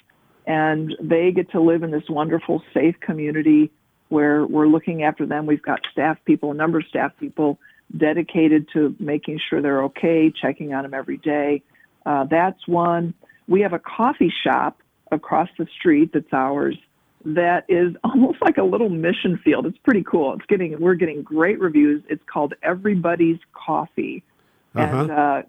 and 0.46 0.96
they 1.02 1.32
get 1.32 1.52
to 1.52 1.62
live 1.62 1.84
in 1.84 1.92
this 1.92 2.04
wonderful, 2.10 2.62
safe 2.74 2.96
community 3.00 3.72
where 4.10 4.46
we're 4.46 4.68
looking 4.68 5.04
after 5.04 5.26
them. 5.26 5.46
We've 5.46 5.62
got 5.62 5.80
staff 5.92 6.18
people, 6.26 6.52
a 6.52 6.56
number 6.56 6.80
of 6.80 6.86
staff 6.88 7.12
people 7.20 7.60
dedicated 7.96 8.68
to 8.74 8.96
making 9.00 9.40
sure 9.50 9.62
they're 9.62 9.84
okay, 9.84 10.32
checking 10.42 10.74
on 10.74 10.84
them 10.84 10.94
every 10.94 11.18
day. 11.18 11.64
Uh, 12.06 12.26
that's 12.30 12.68
one. 12.68 13.14
We 13.48 13.62
have 13.62 13.74
a 13.74 13.80
coffee 13.80 14.34
shop 14.44 14.80
across 15.12 15.50
the 15.58 15.68
street 15.80 16.12
that's 16.14 16.32
ours 16.34 16.78
that 17.26 17.66
is 17.68 17.96
almost 18.04 18.40
like 18.42 18.58
a 18.58 18.64
little 18.64 18.90
mission 18.90 19.40
field. 19.44 19.66
It's 19.66 19.78
pretty 19.80 20.04
cool. 20.04 20.34
It's 20.34 20.46
getting 20.48 20.80
we're 20.80 20.96
getting 20.96 21.24
great 21.24 21.60
reviews. 21.60 22.04
It's 22.10 22.24
called 22.32 22.54
Everybody's 22.64 23.40
Coffee, 23.54 24.24
and 24.76 25.12
uh, 25.12 25.42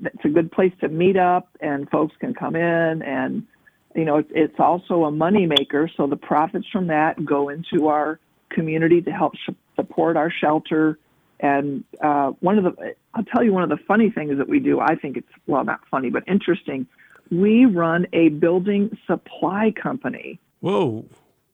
it's 0.00 0.24
a 0.24 0.28
good 0.28 0.50
place 0.52 0.72
to 0.80 0.88
meet 0.88 1.16
up, 1.16 1.48
and 1.60 1.88
folks 1.90 2.14
can 2.20 2.34
come 2.34 2.56
in, 2.56 3.02
and 3.02 3.46
you 3.94 4.04
know 4.04 4.18
it's, 4.18 4.30
it's 4.34 4.60
also 4.60 5.04
a 5.04 5.10
money 5.10 5.46
maker. 5.46 5.90
So 5.96 6.06
the 6.06 6.16
profits 6.16 6.66
from 6.70 6.88
that 6.88 7.24
go 7.24 7.48
into 7.48 7.88
our 7.88 8.20
community 8.50 9.02
to 9.02 9.10
help 9.10 9.34
sh- 9.36 9.54
support 9.76 10.16
our 10.16 10.30
shelter. 10.30 10.98
And 11.40 11.84
uh, 12.02 12.32
one 12.40 12.58
of 12.58 12.64
the 12.64 12.94
I'll 13.14 13.24
tell 13.24 13.44
you 13.44 13.52
one 13.52 13.62
of 13.62 13.68
the 13.68 13.78
funny 13.86 14.10
things 14.10 14.38
that 14.38 14.48
we 14.48 14.58
do. 14.58 14.80
I 14.80 14.96
think 14.96 15.16
it's 15.16 15.28
well 15.46 15.64
not 15.64 15.80
funny 15.90 16.10
but 16.10 16.24
interesting. 16.26 16.86
We 17.30 17.66
run 17.66 18.06
a 18.14 18.30
building 18.30 18.96
supply 19.06 19.70
company 19.70 20.40
Whoa! 20.60 21.04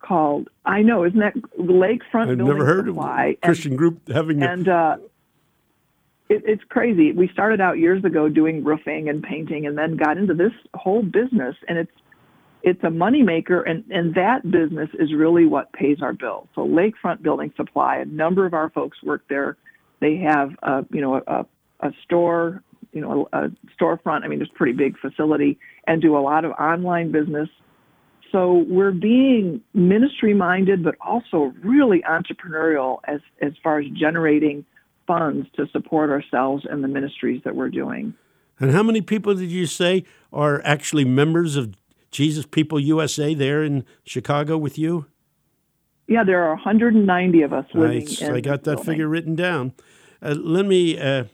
called 0.00 0.48
I 0.66 0.82
know, 0.82 1.04
isn't 1.04 1.18
that 1.18 1.34
Lakefront 1.58 2.28
I've 2.28 2.36
Building 2.36 2.46
never 2.46 2.64
heard 2.66 2.88
of 2.88 2.94
Supply? 2.94 3.24
a 3.24 3.28
And- 3.28 3.40
Christian 3.42 3.76
group 3.76 4.08
having 4.08 4.42
a 4.42 4.46
and 4.46 4.68
uh, 4.68 4.96
it, 6.28 6.42
it's 6.46 6.62
crazy. 6.68 7.12
We 7.12 7.28
started 7.28 7.60
out 7.60 7.78
years 7.78 8.04
ago 8.04 8.28
doing 8.28 8.64
roofing 8.64 9.08
and 9.08 9.22
painting, 9.22 9.66
and 9.66 9.76
then 9.76 9.96
got 9.96 10.16
into 10.16 10.34
this 10.34 10.52
whole 10.74 11.02
business, 11.02 11.56
and 11.68 11.78
it's 11.78 11.92
it's 12.62 12.82
a 12.82 12.88
moneymaker, 12.88 13.62
and 13.68 13.84
and 13.90 14.14
that 14.14 14.42
business 14.50 14.88
is 14.98 15.12
really 15.14 15.46
what 15.46 15.72
pays 15.72 15.98
our 16.00 16.12
bills. 16.14 16.48
So 16.54 16.62
Lakefront 16.66 17.22
Building 17.22 17.52
Supply, 17.56 17.96
a 17.98 18.04
number 18.06 18.46
of 18.46 18.54
our 18.54 18.70
folks 18.70 19.02
work 19.02 19.22
there. 19.28 19.56
They 20.00 20.16
have 20.16 20.50
uh, 20.62 20.82
you 20.90 21.00
know 21.02 21.22
a, 21.26 21.46
a 21.80 21.92
store, 22.04 22.62
you 22.92 23.00
know 23.02 23.28
a, 23.32 23.46
a 23.46 23.50
storefront. 23.78 24.24
I 24.24 24.28
mean, 24.28 24.40
it's 24.40 24.50
a 24.50 24.54
pretty 24.54 24.72
big 24.72 24.98
facility, 24.98 25.58
and 25.86 26.00
do 26.00 26.16
a 26.16 26.20
lot 26.20 26.44
of 26.46 26.52
online 26.52 27.12
business. 27.12 27.48
So 28.34 28.64
we're 28.68 28.90
being 28.90 29.60
ministry 29.74 30.34
minded, 30.34 30.82
but 30.82 30.96
also 31.00 31.54
really 31.62 32.02
entrepreneurial 32.02 32.98
as 33.04 33.20
as 33.40 33.52
far 33.62 33.78
as 33.78 33.86
generating 33.96 34.64
funds 35.06 35.46
to 35.54 35.68
support 35.68 36.10
ourselves 36.10 36.66
and 36.68 36.82
the 36.82 36.88
ministries 36.88 37.42
that 37.44 37.54
we're 37.54 37.68
doing. 37.68 38.12
And 38.58 38.72
how 38.72 38.82
many 38.82 39.02
people 39.02 39.36
did 39.36 39.52
you 39.52 39.66
say 39.66 40.04
are 40.32 40.60
actually 40.64 41.04
members 41.04 41.54
of 41.54 41.76
Jesus 42.10 42.44
People 42.44 42.80
USA 42.80 43.34
there 43.34 43.62
in 43.62 43.84
Chicago 44.02 44.58
with 44.58 44.78
you? 44.78 45.06
Yeah, 46.08 46.24
there 46.24 46.42
are 46.42 46.54
190 46.54 47.42
of 47.42 47.52
us 47.52 47.66
living 47.72 48.00
Nice. 48.00 48.20
I 48.20 48.40
got 48.40 48.64
that 48.64 48.64
building. 48.64 48.84
figure 48.84 49.08
written 49.08 49.36
down. 49.36 49.74
Uh, 50.20 50.34
let 50.36 50.66
me 50.66 50.98
uh, 50.98 51.26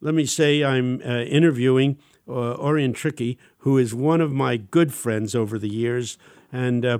let 0.00 0.14
me 0.14 0.24
say 0.24 0.62
I'm 0.62 1.02
uh, 1.04 1.22
interviewing 1.22 1.98
uh, 2.28 2.56
Oreon 2.56 2.94
Trickey, 2.94 3.38
who 3.58 3.78
is 3.78 3.94
one 3.94 4.20
of 4.20 4.32
my 4.32 4.56
good 4.56 4.92
friends 4.92 5.34
over 5.34 5.58
the 5.58 5.68
years, 5.68 6.18
and 6.52 6.84
uh, 6.84 6.98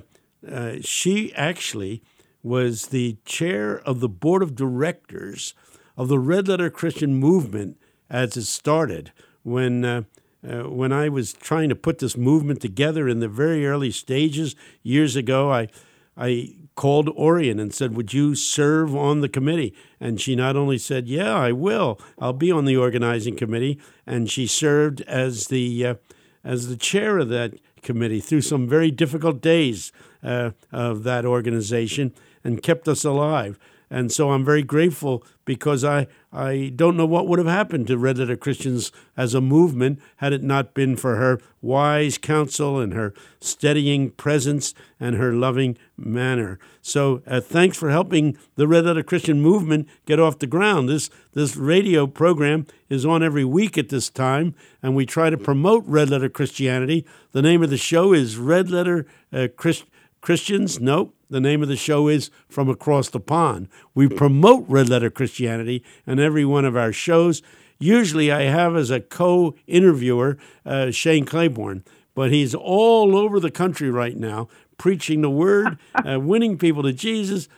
uh, 0.51 0.77
she 0.81 1.35
actually 1.35 2.03
was 2.43 2.89
the 2.89 3.17
chair 3.25 3.81
of 3.81 4.01
the 4.01 4.09
board 4.09 4.43
of 4.43 4.55
directors 4.55 5.55
of 5.97 6.09
the 6.09 6.19
Red 6.19 6.49
Letter 6.49 6.71
Christian 6.71 7.15
Movement 7.15 7.79
as 8.11 8.37
it 8.37 8.45
started 8.45 9.13
when. 9.43 9.85
Uh, 9.85 10.03
uh, 10.47 10.69
when 10.69 10.93
I 10.93 11.09
was 11.09 11.33
trying 11.33 11.71
to 11.71 11.75
put 11.75 12.01
this 12.01 12.19
movement 12.19 12.61
together 12.61 13.09
in 13.09 13.21
the 13.21 13.29
very 13.29 13.67
early 13.67 13.91
stages 13.91 14.55
years 14.83 15.17
ago, 15.17 15.51
I 15.51 15.69
I 16.17 16.55
called 16.77 17.09
Oreon 17.17 17.61
and 17.61 17.73
said, 17.73 17.97
Would 17.97 18.13
you 18.13 18.35
serve 18.35 18.95
on 18.95 19.21
the 19.21 19.29
committee? 19.29 19.75
And 20.01 20.21
she 20.21 20.37
not 20.37 20.57
only 20.57 20.79
said, 20.79 21.09
Yeah, 21.09 21.35
I 21.35 21.53
will. 21.53 22.01
I'll 22.19 22.33
be 22.33 22.53
on 22.53 22.65
the 22.65 22.77
organizing 22.77 23.37
committee. 23.37 23.81
And 24.07 24.31
she 24.31 24.47
served 24.47 25.01
as 25.03 25.49
the, 25.49 25.87
uh, 25.87 25.95
as 26.43 26.69
the 26.69 26.77
chair 26.77 27.19
of 27.19 27.29
that 27.31 27.55
committee 27.83 28.21
through 28.21 28.43
some 28.43 28.69
very 28.69 28.91
difficult 28.91 29.41
days 29.41 29.93
uh, 30.23 30.51
of 30.73 31.03
that 31.05 31.25
organization 31.25 32.13
and 32.43 32.63
kept 32.63 32.89
us 32.89 33.05
alive. 33.05 33.59
And 33.95 34.11
so 34.11 34.33
I'm 34.33 34.45
very 34.45 34.65
grateful 34.65 35.23
because 35.45 35.85
I, 35.85 36.09
I 36.33 36.73
don't 36.75 36.97
know 36.97 37.07
what 37.07 37.29
would 37.29 37.39
have 37.39 37.47
happened 37.47 37.87
to 37.87 37.97
Red 37.97 38.19
Letter 38.19 38.35
Christians 38.35 38.91
as 39.17 39.35
a 39.35 39.41
movement 39.41 40.01
had 40.17 40.33
it 40.33 40.43
not 40.43 40.75
been 40.75 40.97
for 40.97 41.15
her 41.15 41.41
wise 41.63 42.19
counsel 42.19 42.81
and 42.81 42.93
her 42.93 43.15
steadying 43.41 44.11
presence 44.11 44.75
and 44.99 45.15
her 45.15 45.33
loving 45.33 45.79
manner. 45.97 46.59
So 46.83 47.23
uh, 47.25 47.41
thanks 47.41 47.79
for 47.79 47.91
helping 47.91 48.37
the 48.57 48.67
Red 48.67 48.85
Letter 48.85 49.05
Christian 49.05 49.41
movement 49.41 49.87
get 50.07 50.19
off 50.19 50.41
the 50.41 50.49
ground. 50.49 50.89
This, 50.89 51.09
this 51.33 51.55
radio 51.55 52.09
program 52.09 52.67
is 52.89 53.07
on 53.07 53.23
every 53.23 53.45
week 53.45 53.79
at 53.79 53.91
this 53.91 54.11
time, 54.11 54.57
and 54.83 54.97
we 54.97 55.07
try 55.07 55.31
to 55.31 55.39
promote 55.39 55.85
Red 55.87 56.11
Letter 56.11 56.29
Christianity. 56.29 57.07
The 57.31 57.43
name 57.43 57.63
of 57.63 57.71
the 57.71 57.77
show 57.77 58.13
is 58.13 58.39
Red 58.39 58.71
Letter 58.71 59.07
uh, 59.33 59.47
Christ- 59.57 59.85
Christians. 60.21 60.81
Nope. 60.81 61.15
The 61.35 61.41
name 61.41 61.63
of 61.63 61.69
the 61.69 61.75
show 61.75 62.07
is 62.07 62.31
From 62.49 62.69
Across 62.69 63.09
the 63.09 63.19
Pond. 63.19 63.67
We 63.93 64.07
promote 64.07 64.67
Red 64.69 64.89
Letter 64.89 65.11
Christianity 65.11 65.83
in 66.07 66.21
every 66.21 66.45
one 66.45 66.65
of 66.65 66.77
our 66.77 66.93
shows. 66.93 67.43
Usually, 67.81 68.31
I 68.31 68.43
have 68.43 68.77
as 68.77 68.93
a 68.93 69.01
co 69.01 69.57
interviewer 69.67 70.39
uh, 70.65 70.93
Shane 70.93 71.25
Claiborne, 71.25 71.83
but 72.15 72.31
he's 72.31 72.55
all 72.55 73.17
over 73.17 73.41
the 73.41 73.51
country 73.51 73.91
right 73.91 74.17
now 74.17 74.47
preaching 74.79 75.23
the 75.23 75.29
word, 75.29 75.77
uh, 76.09 76.21
winning 76.21 76.57
people 76.57 76.85
to 76.85 76.93
Jesus, 76.93 77.49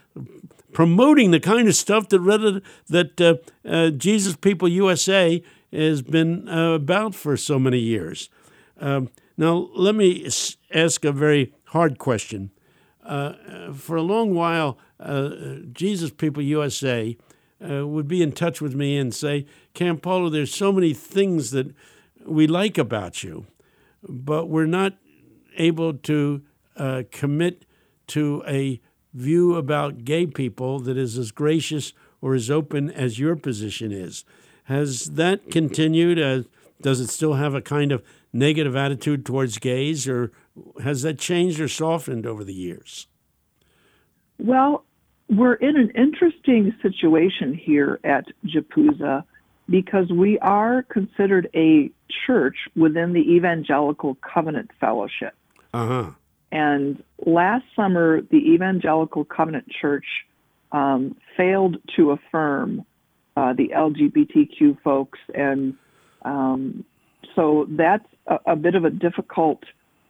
promoting 0.73 1.30
the 1.30 1.38
kind 1.38 1.68
of 1.68 1.75
stuff 1.75 2.09
that 2.09 2.62
that 2.88 3.21
uh, 3.21 3.35
uh, 3.68 3.90
Jesus 3.90 4.37
People 4.37 4.68
USA 4.68 5.42
has 5.71 6.00
been 6.00 6.49
uh, 6.49 6.76
about 6.76 7.14
for 7.14 7.37
so 7.37 7.59
many 7.59 7.80
years. 7.80 8.30
Um, 8.80 9.11
now, 9.37 9.68
let 9.75 9.95
me 9.95 10.26
ask 10.73 11.04
a 11.04 11.12
very 11.12 11.52
hard 11.66 11.99
question. 11.99 12.52
Uh, 13.06 13.72
for 13.72 13.96
a 13.96 14.02
long 14.02 14.34
while, 14.34 14.78
uh, 14.98 15.30
Jesus 15.72 16.10
People 16.10 16.42
USA 16.42 17.16
uh, 17.64 17.86
would 17.86 18.08
be 18.08 18.22
in 18.22 18.32
touch 18.32 18.60
with 18.60 18.75
me 18.75 18.96
and 18.96 19.14
say, 19.14 19.46
Campolo, 19.75 20.30
there's 20.30 20.54
so 20.54 20.72
many 20.72 20.92
things 20.92 21.52
that 21.52 21.75
we 22.25 22.46
like 22.46 22.76
about 22.78 23.22
you, 23.22 23.46
but 24.02 24.46
we're 24.46 24.66
not 24.66 24.94
able 25.56 25.94
to 25.94 26.42
uh, 26.76 27.04
commit 27.10 27.64
to 28.08 28.42
a 28.46 28.80
view 29.14 29.54
about 29.54 30.04
gay 30.04 30.26
people 30.26 30.80
that 30.80 30.96
is 30.96 31.16
as 31.16 31.30
gracious 31.30 31.92
or 32.20 32.34
as 32.34 32.50
open 32.50 32.90
as 32.90 33.18
your 33.18 33.36
position 33.36 33.92
is. 33.92 34.25
Has 34.64 35.04
that 35.12 35.50
continued? 35.50 36.18
Uh, 36.18 36.48
does 36.82 37.00
it 37.00 37.08
still 37.08 37.34
have 37.34 37.54
a 37.54 37.62
kind 37.62 37.92
of 37.92 38.02
negative 38.32 38.76
attitude 38.76 39.25
towards 39.25 39.58
gays, 39.58 40.06
or 40.06 40.32
has 40.82 41.02
that 41.02 41.18
changed 41.18 41.60
or 41.60 41.68
softened 41.68 42.26
over 42.26 42.44
the 42.44 42.54
years? 42.54 43.06
Well, 44.38 44.84
we're 45.28 45.54
in 45.54 45.76
an 45.76 45.90
interesting 45.90 46.75
situation 46.82 47.54
here 47.54 47.98
at 48.04 48.26
JPUSA 48.44 49.25
because 49.68 50.10
we 50.10 50.38
are 50.38 50.82
considered 50.82 51.48
a 51.54 51.90
church 52.26 52.56
within 52.76 53.12
the 53.12 53.20
Evangelical 53.20 54.16
Covenant 54.16 54.70
Fellowship. 54.80 55.34
Uh-huh. 55.75 56.10
And 56.52 57.02
last 57.25 57.64
summer, 57.75 58.22
the 58.22 58.36
Evangelical 58.36 59.25
Covenant 59.25 59.66
Church 59.80 60.06
um, 60.72 61.16
failed 61.36 61.78
to 61.96 62.12
affirm 62.12 62.84
uh, 63.36 63.52
the 63.52 63.68
LGBTQ 63.68 64.80
folks, 64.82 65.18
and 65.34 65.75
um, 66.22 66.84
so 67.34 67.66
that's 67.68 68.06
a, 68.26 68.52
a, 68.52 68.56
bit 68.56 68.75
of 68.75 68.84
a 68.84 68.90
difficult 68.90 69.62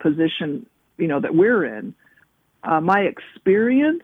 position, 0.07 0.67
you 0.99 1.09
know, 1.09 1.21
that 1.21 1.35
we're 1.35 1.65
in. 1.65 1.95
Uh, 2.63 2.81
my 2.81 3.01
experience 3.01 4.03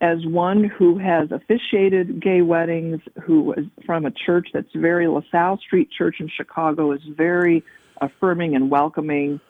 as 0.00 0.18
one 0.24 0.64
who 0.64 0.98
has 0.98 1.30
officiated 1.32 2.20
gay 2.20 2.40
weddings, 2.42 3.00
who 3.24 3.52
is 3.54 3.66
from 3.84 4.06
a 4.06 4.10
church 4.10 4.48
that's 4.54 4.72
very 4.74 5.08
LaSalle 5.08 5.58
Street 5.58 5.88
Church 5.96 6.16
in 6.20 6.28
Chicago 6.28 6.92
is 6.92 7.00
very 7.16 7.64
affirming 8.00 8.54
and 8.54 8.70
welcoming. 8.70 9.40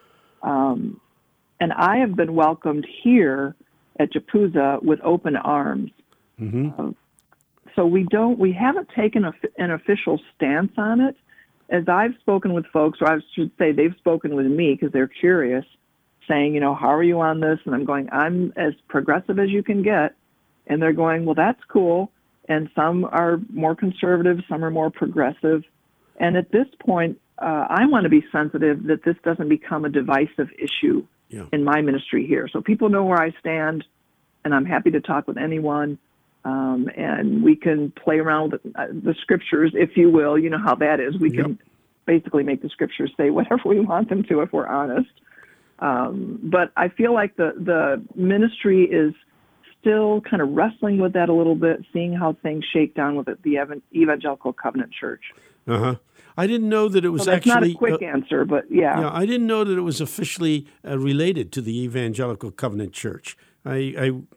Um, 0.41 0.99
and 1.59 1.71
I 1.73 1.97
have 1.97 2.15
been 2.15 2.33
welcomed 2.33 2.87
here 3.03 3.55
at 3.99 4.11
JPUSA 4.11 4.81
with 4.81 4.99
open 5.03 5.35
arms. 5.35 5.91
Mm-hmm. 6.41 6.69
Uh, 6.81 6.91
so 7.75 7.85
we 7.85 8.03
don't, 8.09 8.39
we 8.39 8.51
haven't 8.51 8.89
taken 8.95 9.25
a, 9.25 9.33
an 9.57 9.71
official 9.71 10.19
stance 10.35 10.71
on 10.77 11.01
it. 11.01 11.15
As 11.69 11.83
I've 11.87 12.15
spoken 12.19 12.53
with 12.53 12.65
folks, 12.67 12.99
or 13.01 13.11
I 13.11 13.19
should 13.35 13.51
say 13.59 13.71
they've 13.71 13.95
spoken 13.99 14.35
with 14.35 14.47
me 14.47 14.73
because 14.73 14.91
they're 14.91 15.07
curious, 15.07 15.65
saying, 16.27 16.53
you 16.53 16.59
know, 16.59 16.75
how 16.75 16.93
are 16.93 17.03
you 17.03 17.19
on 17.21 17.39
this? 17.39 17.59
And 17.65 17.73
I'm 17.75 17.85
going, 17.85 18.09
I'm 18.11 18.53
as 18.55 18.73
progressive 18.87 19.39
as 19.39 19.49
you 19.49 19.63
can 19.63 19.83
get 19.83 20.15
and 20.69 20.81
they're 20.81 20.93
going, 20.93 21.25
well, 21.25 21.35
that's 21.35 21.59
cool. 21.67 22.11
And 22.47 22.69
some 22.75 23.03
are 23.05 23.39
more 23.51 23.75
conservative, 23.75 24.37
some 24.47 24.63
are 24.63 24.71
more 24.71 24.91
progressive. 24.91 25.63
And 26.17 26.37
at 26.37 26.51
this 26.51 26.67
point, 26.79 27.19
uh, 27.39 27.65
I 27.69 27.85
want 27.87 28.03
to 28.03 28.09
be 28.09 28.23
sensitive 28.31 28.83
that 28.83 29.03
this 29.03 29.15
doesn't 29.23 29.49
become 29.49 29.85
a 29.85 29.89
divisive 29.89 30.49
issue 30.57 31.05
yeah. 31.29 31.45
in 31.51 31.63
my 31.63 31.81
ministry 31.81 32.25
here. 32.25 32.47
So 32.51 32.61
people 32.61 32.89
know 32.89 33.03
where 33.03 33.21
I 33.21 33.31
stand, 33.39 33.83
and 34.45 34.53
I'm 34.53 34.65
happy 34.65 34.91
to 34.91 35.01
talk 35.01 35.27
with 35.27 35.37
anyone. 35.37 35.97
Um, 36.45 36.89
and 36.95 37.43
we 37.43 37.55
can 37.55 37.91
play 37.91 38.19
around 38.19 38.53
with 38.53 38.63
the, 38.63 39.09
uh, 39.09 39.13
scriptures, 39.21 39.71
if 39.75 39.97
you 39.97 40.09
will. 40.09 40.37
You 40.39 40.49
know 40.49 40.57
how 40.63 40.75
that 40.75 40.99
is. 40.99 41.17
We 41.17 41.31
yep. 41.31 41.45
can 41.45 41.59
basically 42.05 42.43
make 42.43 42.61
the 42.61 42.69
scriptures 42.69 43.11
say 43.17 43.29
whatever 43.29 43.61
we 43.65 43.79
want 43.79 44.09
them 44.09 44.23
to 44.23 44.41
if 44.41 44.53
we're 44.53 44.67
honest. 44.67 45.09
Um, 45.79 46.39
but 46.43 46.71
I 46.75 46.89
feel 46.89 47.13
like 47.13 47.35
the, 47.37 47.53
the 47.57 48.03
ministry 48.15 48.83
is 48.83 49.13
still 49.79 50.21
kind 50.21 50.41
of 50.41 50.49
wrestling 50.49 50.97
with 50.97 51.13
that 51.13 51.29
a 51.29 51.33
little 51.33 51.55
bit, 51.55 51.85
seeing 51.93 52.13
how 52.13 52.35
things 52.41 52.65
shake 52.71 52.95
down 52.95 53.15
with 53.15 53.27
it, 53.27 53.41
the 53.43 53.57
Evangelical 53.93 54.53
Covenant 54.53 54.91
Church. 54.91 55.31
Uh 55.67 55.77
huh. 55.77 55.95
I 56.37 56.47
didn't 56.47 56.69
know 56.69 56.87
that 56.87 57.03
it 57.03 57.09
was 57.09 57.23
so 57.23 57.33
actually 57.33 57.53
not 57.53 57.63
a 57.63 57.73
quick 57.73 58.01
uh, 58.01 58.05
answer, 58.05 58.45
but 58.45 58.65
yeah. 58.71 59.01
Yeah, 59.01 59.09
I 59.11 59.25
didn't 59.25 59.47
know 59.47 59.63
that 59.63 59.77
it 59.77 59.81
was 59.81 59.99
officially 59.99 60.67
uh, 60.87 60.97
related 60.97 61.51
to 61.53 61.61
the 61.61 61.81
Evangelical 61.81 62.51
Covenant 62.51 62.93
Church. 62.93 63.37
I, 63.65 63.93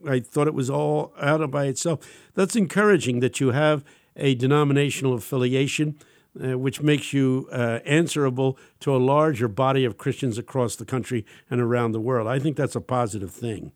I 0.07 0.15
I 0.15 0.21
thought 0.21 0.47
it 0.47 0.55
was 0.55 0.71
all 0.71 1.13
out 1.21 1.41
of 1.41 1.51
by 1.51 1.67
itself. 1.67 2.01
That's 2.35 2.57
encouraging 2.57 3.21
that 3.21 3.41
you 3.41 3.51
have 3.51 3.85
a 4.17 4.35
denominational 4.35 5.15
affiliation. 5.15 5.97
Uh, 6.35 6.57
which 6.57 6.81
makes 6.81 7.13
you 7.13 7.47
uh, 7.53 7.81
answerable 7.85 8.57
to 8.81 8.97
a 8.97 8.97
larger 8.97 9.49
body 9.49 9.85
of 9.85 9.99
Christians 9.99 10.39
across 10.39 10.77
the 10.77 10.87
country 10.87 11.27
and 11.51 11.61
around 11.61 11.93
the 11.93 12.01
world. 12.01 12.27
I 12.27 12.39
think 12.39 12.57
that's 12.57 12.75
a 12.75 12.81
positive 12.81 13.31
thing. 13.31 13.73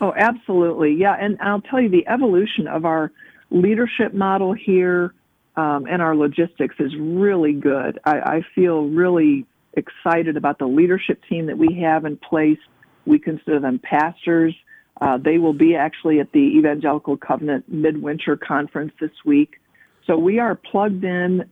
Oh, 0.00 0.12
absolutely. 0.16 0.94
Yeah. 0.94 1.16
And 1.18 1.36
I'll 1.40 1.60
tell 1.60 1.80
you, 1.80 1.88
the 1.88 2.06
evolution 2.06 2.68
of 2.68 2.84
our 2.84 3.10
leadership 3.50 4.14
model 4.14 4.52
here 4.52 5.14
um, 5.56 5.86
and 5.90 6.00
our 6.00 6.14
logistics 6.14 6.76
is 6.78 6.92
really 6.96 7.54
good. 7.54 7.98
I, 8.04 8.18
I 8.18 8.40
feel 8.54 8.84
really 8.88 9.44
excited 9.72 10.36
about 10.36 10.60
the 10.60 10.66
leadership 10.66 11.20
team 11.28 11.46
that 11.46 11.58
we 11.58 11.80
have 11.82 12.04
in 12.04 12.18
place. 12.18 12.58
We 13.06 13.18
consider 13.18 13.60
them 13.60 13.80
pastors. 13.82 14.54
Uh, 15.00 15.18
they 15.18 15.38
will 15.38 15.52
be 15.52 15.74
actually 15.74 16.20
at 16.20 16.32
the 16.32 16.38
Evangelical 16.58 17.16
Covenant 17.16 17.68
Midwinter 17.68 18.36
Conference 18.36 18.92
this 19.00 19.10
week. 19.24 19.60
So 20.06 20.16
we 20.16 20.38
are 20.38 20.54
plugged 20.54 21.04
in, 21.04 21.44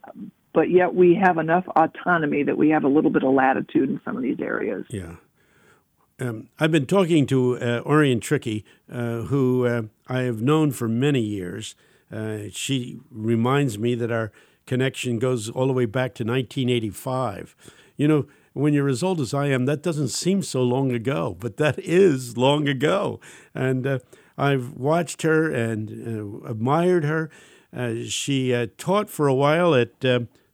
but 0.53 0.71
yet 0.71 0.95
we 0.95 1.15
have 1.15 1.39
enough 1.39 1.67
autonomy 1.69 2.43
that 2.45 2.57
we 2.57 2.71
have 2.71 2.85
a 2.85 2.89
little 2.89 3.11
bit 3.11 3.23
of 3.23 3.33
latitude 3.33 3.89
in 3.89 4.01
some 4.05 4.17
of 4.17 4.23
these 4.23 4.41
areas. 4.41 4.85
Yeah. 4.91 5.17
Um, 6.21 6.49
I've 6.59 6.71
been 6.71 6.87
talking 6.87 7.27
to 7.27 7.57
uh, 7.57 7.83
Oreon 7.83 8.21
Trickey, 8.21 8.65
uh, 8.93 9.23
who 9.23 9.67
uh, 9.67 9.83
I 10.07 10.21
have 10.21 10.43
known 10.43 10.71
for 10.71 10.87
many 10.87 11.21
years. 11.21 11.75
Uh, 12.13 12.51
she 12.53 12.99
reminds 13.11 13.79
me 13.79 13.95
that 13.95 14.13
our 14.13 14.31
connection 14.67 15.19
goes 15.19 15.49
all 15.49 15.67
the 15.67 15.73
way 15.73 15.87
back 15.87 16.15
to 16.17 16.25
1985. 16.25 17.57
You 17.97 18.09
know, 18.09 18.27
when 18.53 18.75
you're 18.75 18.89
as 18.89 19.03
old 19.03 19.21
as 19.21 19.33
I 19.33 19.47
am, 19.47 19.67
that 19.67 19.83
doesn't 19.83 20.09
seem 20.09 20.43
so 20.43 20.63
long 20.63 20.93
ago, 20.93 21.37
but 21.39 21.57
that 21.59 21.79
is 21.79 22.37
long 22.37 22.69
ago. 22.69 23.21
And 23.55 23.87
uh, 23.87 23.99
I've 24.37 24.73
watched 24.73 25.23
her 25.23 25.51
and 25.51 26.43
uh, 26.45 26.49
admired 26.49 27.05
her. 27.05 27.31
she 28.07 28.69
taught 28.77 29.11
for 29.11 29.29
a 29.29 29.35
while 29.35 29.75
at 29.75 30.05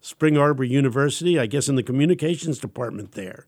Spring 0.07 0.39
Arbor 0.39 0.63
University, 0.63 1.37
I 1.37 1.47
guess 1.47 1.69
in 1.69 1.75
the 1.75 1.83
communications 1.83 2.61
department 2.61 3.13
there. 3.13 3.47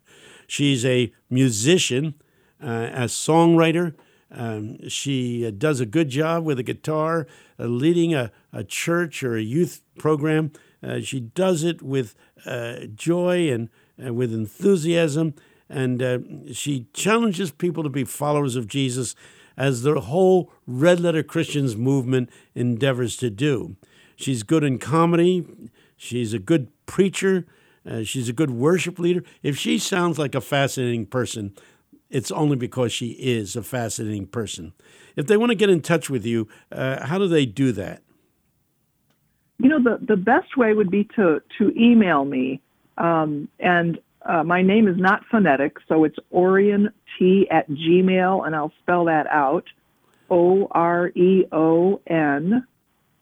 She's 0.49 0.85
a 0.85 1.13
musician, 1.31 2.15
uh, 2.61 2.91
a 2.93 3.05
songwriter. 3.05 3.95
Um, 4.31 4.89
she 4.89 5.47
uh, 5.47 5.53
does 5.57 5.79
a 5.79 5.87
good 5.87 6.09
job 6.09 6.45
with 6.45 6.59
a 6.59 6.65
guitar, 6.65 7.29
uh, 7.61 7.67
leading 7.67 8.13
a, 8.13 8.33
a 8.53 8.65
church 8.65 9.23
or 9.23 9.37
a 9.37 9.43
youth 9.43 9.83
program. 9.99 10.51
Uh, 10.83 11.01
she 11.01 11.21
does 11.21 11.63
it 11.63 11.81
with 11.81 12.17
uh, 12.45 12.87
joy 12.93 13.53
and 13.53 13.69
uh, 14.05 14.13
with 14.13 14.33
enthusiasm, 14.33 15.35
and 15.69 16.47
she 16.53 16.87
challenges 16.95 17.51
people 17.51 17.83
to 17.83 17.91
be 17.91 18.05
followers 18.05 18.57
of 18.57 18.67
Jesus 18.67 19.15
as 19.59 19.83
the 19.83 20.01
whole 20.01 20.51
Red 20.67 21.01
Letter 21.01 21.23
Christians 21.23 21.77
movement 21.77 22.31
endeavors 22.55 23.17
to 23.19 23.29
do. 23.29 23.77
She's 24.17 24.43
good 24.43 24.65
in 24.65 24.79
comedy. 24.79 25.47
She's 25.97 26.33
a 26.33 26.39
good 26.39 26.69
preacher. 26.87 27.45
Uh, 27.85 28.03
she's 28.03 28.29
a 28.29 28.33
good 28.33 28.51
worship 28.51 28.99
leader. 28.99 29.23
If 29.43 29.59
she 29.59 29.79
sounds 29.79 30.19
like 30.19 30.35
a 30.35 30.41
fascinating 30.41 31.07
person, 31.07 31.55
it's 32.11 32.31
only 32.31 32.57
because 32.57 32.93
she 32.93 33.11
is 33.11 33.57
a 33.57 33.63
fascinating 33.63 34.27
person. 34.27 34.73
If 35.17 35.27
they 35.27 35.37
want 35.37 35.51
to 35.51 35.57
get 35.57 35.71
in 35.71 35.81
touch 35.81 36.09
with 36.09 36.25
you, 36.25 36.49
uh, 36.71 37.05
how 37.07 37.19
do 37.19 37.29
they 37.29 37.45
do 37.47 37.73
that? 37.73 38.03
You 39.59 39.69
know, 39.69 39.83
the, 39.83 39.99
the 40.05 40.17
best 40.17 40.57
way 40.57 40.73
would 40.73 40.91
be 40.91 41.05
to, 41.17 41.43
to 41.59 41.73
email 41.77 42.25
me. 42.25 42.61
Um, 42.99 43.49
and 43.59 43.99
uh, 44.29 44.43
my 44.43 44.63
name 44.63 44.89
is 44.89 44.97
not 44.99 45.23
phonetic, 45.31 45.77
so 45.89 46.05
it's 46.05 46.17
Oreon 46.33 46.89
T 47.19 47.47
at 47.51 47.69
Gmail, 47.71 48.47
and 48.47 48.55
I'll 48.55 48.73
spell 48.83 49.07
that 49.07 49.27
out 49.29 49.65
O 50.31 50.69
R 50.71 51.09
E 51.09 51.47
O 51.53 52.01
N 52.07 52.67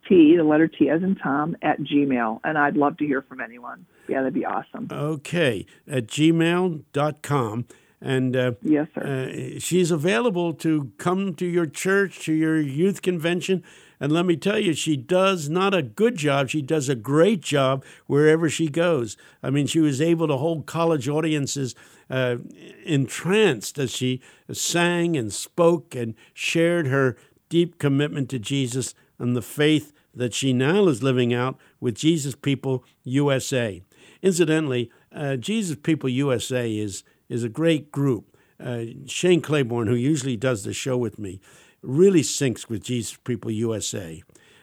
T, 0.08 0.36
the 0.36 0.44
letter 0.44 0.68
T 0.68 0.88
as 0.88 1.02
in 1.02 1.16
Tom, 1.16 1.56
at 1.62 1.78
Gmail. 1.80 2.40
And 2.44 2.58
I'd 2.58 2.76
love 2.76 2.96
to 2.98 3.06
hear 3.06 3.22
from 3.22 3.40
anyone. 3.40 3.86
Yeah, 4.08 4.18
that'd 4.18 4.34
be 4.34 4.44
awesome. 4.44 4.88
Okay, 4.90 5.66
at 5.86 6.06
gmail.com. 6.06 7.66
And 8.00 8.36
uh, 8.36 8.52
yes, 8.62 8.88
sir. 8.94 9.00
Uh, 9.02 9.58
she's 9.58 9.90
available 9.90 10.52
to 10.54 10.92
come 10.98 11.34
to 11.34 11.46
your 11.46 11.66
church, 11.66 12.20
to 12.26 12.32
your 12.32 12.60
youth 12.60 13.02
convention. 13.02 13.64
And 13.98 14.12
let 14.12 14.26
me 14.26 14.36
tell 14.36 14.58
you, 14.58 14.74
she 14.74 14.96
does 14.96 15.48
not 15.48 15.74
a 15.74 15.82
good 15.82 16.16
job, 16.16 16.48
she 16.48 16.62
does 16.62 16.88
a 16.88 16.94
great 16.94 17.40
job 17.40 17.84
wherever 18.06 18.48
she 18.48 18.68
goes. 18.68 19.16
I 19.42 19.50
mean, 19.50 19.66
she 19.66 19.80
was 19.80 20.00
able 20.00 20.28
to 20.28 20.36
hold 20.36 20.66
college 20.66 21.08
audiences 21.08 21.74
uh, 22.10 22.36
entranced 22.84 23.78
as 23.78 23.90
she 23.90 24.20
sang 24.52 25.16
and 25.16 25.32
spoke 25.32 25.94
and 25.94 26.14
shared 26.34 26.86
her 26.86 27.16
deep 27.48 27.78
commitment 27.78 28.28
to 28.30 28.38
Jesus 28.38 28.94
and 29.18 29.34
the 29.34 29.42
faith 29.42 29.92
that 30.14 30.34
she 30.34 30.52
now 30.52 30.86
is 30.86 31.02
living 31.02 31.34
out 31.34 31.58
with 31.80 31.94
Jesus 31.94 32.34
People 32.34 32.84
USA. 33.04 33.82
Incidentally, 34.22 34.90
uh, 35.12 35.36
Jesus 35.36 35.76
People 35.82 36.08
USA 36.08 36.70
is 36.70 37.04
is 37.28 37.42
a 37.42 37.48
great 37.48 37.90
group. 37.90 38.36
Uh, 38.58 38.84
Shane 39.06 39.42
Claiborne, 39.42 39.88
who 39.88 39.94
usually 39.94 40.36
does 40.36 40.62
the 40.62 40.72
show 40.72 40.96
with 40.96 41.18
me, 41.18 41.40
really 41.86 42.22
syncs 42.22 42.68
with 42.68 42.82
Jesus 42.82 43.16
People 43.24 43.50
USA, 43.50 44.22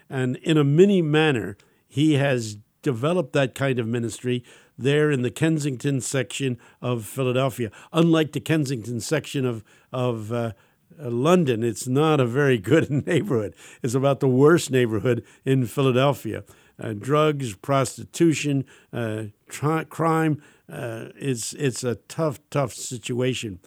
and 0.09 0.35
in 0.37 0.57
a 0.57 0.63
mini 0.63 1.01
manner, 1.01 1.57
he 1.87 2.13
has 2.15 2.57
developed 2.81 3.33
that 3.33 3.55
kind 3.55 3.79
of 3.79 3.87
ministry 3.87 4.43
there 4.77 5.11
in 5.11 5.21
the 5.21 5.31
Kensington 5.31 6.01
section 6.01 6.57
of 6.81 7.05
Philadelphia. 7.05 7.71
Unlike 7.91 8.33
the 8.33 8.39
Kensington 8.39 8.99
section 8.99 9.45
of 9.45 9.63
of 9.91 10.31
uh, 10.31 10.53
uh, 10.99 11.09
London, 11.09 11.63
it's 11.63 11.87
not 11.87 12.19
a 12.19 12.25
very 12.25 12.57
good 12.57 12.89
neighborhood. 13.07 13.55
It's 13.81 13.95
about 13.95 14.19
the 14.19 14.27
worst 14.27 14.71
neighborhood 14.71 15.23
in 15.45 15.65
Philadelphia. 15.65 16.43
Uh, 16.79 16.93
drugs, 16.93 17.55
prostitution, 17.55 18.65
uh, 18.91 19.25
tri- 19.47 19.85
crime. 19.85 20.41
Uh, 20.71 21.09
it's 21.15 21.53
it's 21.53 21.83
a 21.83 21.95
tough, 21.95 22.39
tough 22.49 22.73
situation. 22.73 23.59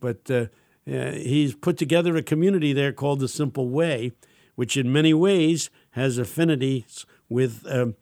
But 0.00 0.50
uh, 0.88 0.94
uh, 0.94 1.12
he's 1.12 1.54
put 1.54 1.76
together 1.76 2.16
a 2.16 2.22
community 2.22 2.72
there 2.72 2.92
called 2.92 3.20
the 3.20 3.28
Simple 3.28 3.68
Way, 3.68 4.12
which 4.54 4.76
in 4.76 4.92
many 4.92 5.14
ways 5.14 5.70
has 5.90 6.18
affinities 6.18 7.06
with 7.28 7.64
um, 7.68 7.96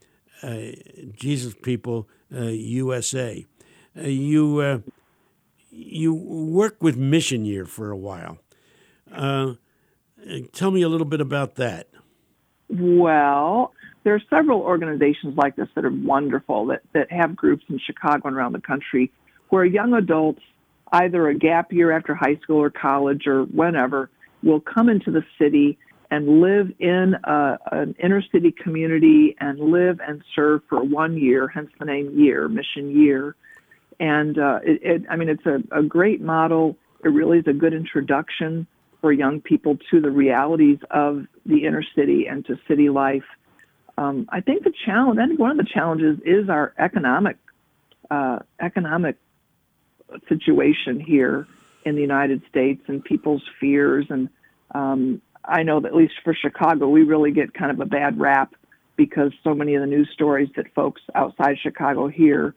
Jesus 1.14 1.54
People 1.62 2.08
USA. 2.30 3.46
you 3.94 4.82
you 5.70 6.12
work 6.12 6.82
with 6.82 6.96
Mission 6.96 7.44
Year 7.44 7.64
for 7.64 7.90
a 7.90 7.96
while. 7.96 8.38
Uh, 9.10 9.54
tell 10.52 10.70
me 10.70 10.82
a 10.82 10.88
little 10.88 11.06
bit 11.06 11.20
about 11.20 11.56
that. 11.56 11.88
Well, 12.68 13.72
there 14.04 14.14
are 14.14 14.22
several 14.30 14.60
organizations 14.60 15.36
like 15.36 15.56
this 15.56 15.68
that 15.74 15.84
are 15.84 15.92
wonderful 15.92 16.66
that, 16.66 16.82
that 16.92 17.10
have 17.12 17.36
groups 17.36 17.64
in 17.68 17.78
Chicago 17.78 18.28
and 18.28 18.36
around 18.36 18.52
the 18.52 18.60
country 18.60 19.12
where 19.50 19.64
young 19.64 19.92
adults, 19.92 20.40
either 20.92 21.28
a 21.28 21.34
gap 21.34 21.72
year 21.72 21.90
after 21.90 22.14
high 22.14 22.36
school 22.42 22.58
or 22.58 22.70
college 22.70 23.26
or 23.26 23.44
whenever, 23.44 24.10
will 24.42 24.60
come 24.60 24.88
into 24.88 25.10
the 25.10 25.24
city 25.38 25.78
and 26.10 26.40
live 26.42 26.70
in 26.78 27.16
a, 27.24 27.58
an 27.72 27.94
inner 28.02 28.22
city 28.32 28.52
community 28.52 29.34
and 29.40 29.58
live 29.58 29.98
and 30.06 30.22
serve 30.34 30.60
for 30.68 30.84
one 30.84 31.16
year, 31.16 31.48
hence 31.48 31.70
the 31.78 31.86
name 31.86 32.10
Year, 32.18 32.48
Mission 32.48 32.90
Year. 32.90 33.34
And 33.98 34.38
uh, 34.38 34.58
it, 34.62 34.80
it, 34.82 35.02
I 35.08 35.16
mean, 35.16 35.30
it's 35.30 35.46
a, 35.46 35.62
a 35.70 35.82
great 35.82 36.20
model. 36.20 36.76
It 37.02 37.08
really 37.08 37.38
is 37.38 37.46
a 37.46 37.52
good 37.54 37.72
introduction 37.72 38.66
for 39.00 39.10
young 39.12 39.40
people 39.40 39.78
to 39.90 40.00
the 40.00 40.10
realities 40.10 40.78
of 40.90 41.26
the 41.46 41.64
inner 41.64 41.84
city 41.96 42.26
and 42.26 42.44
to 42.46 42.58
city 42.68 42.90
life. 42.90 43.24
Um, 43.96 44.26
I 44.30 44.40
think 44.40 44.64
the 44.64 44.72
challenge, 44.84 45.18
I 45.18 45.26
think 45.26 45.40
one 45.40 45.50
of 45.50 45.56
the 45.56 45.70
challenges 45.72 46.18
is 46.24 46.48
our 46.48 46.74
economic 46.78 47.36
uh, 48.10 48.40
economic 48.60 49.16
situation 50.28 51.00
here 51.00 51.46
in 51.84 51.94
the 51.94 52.00
United 52.00 52.42
States 52.48 52.82
and 52.86 53.04
people's 53.04 53.42
fears. 53.60 54.06
And 54.08 54.28
um, 54.74 55.20
I 55.44 55.62
know 55.62 55.80
that 55.80 55.88
at 55.88 55.94
least 55.94 56.14
for 56.24 56.34
Chicago, 56.34 56.88
we 56.88 57.02
really 57.02 57.32
get 57.32 57.54
kind 57.54 57.70
of 57.70 57.80
a 57.80 57.86
bad 57.86 58.20
rap 58.20 58.54
because 58.96 59.32
so 59.42 59.54
many 59.54 59.74
of 59.74 59.80
the 59.80 59.86
news 59.86 60.08
stories 60.12 60.48
that 60.56 60.72
folks 60.74 61.02
outside 61.14 61.56
Chicago 61.62 62.08
hear 62.08 62.54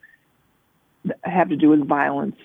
have 1.24 1.50
to 1.50 1.56
do 1.56 1.70
with 1.70 1.88
violence 1.88 2.36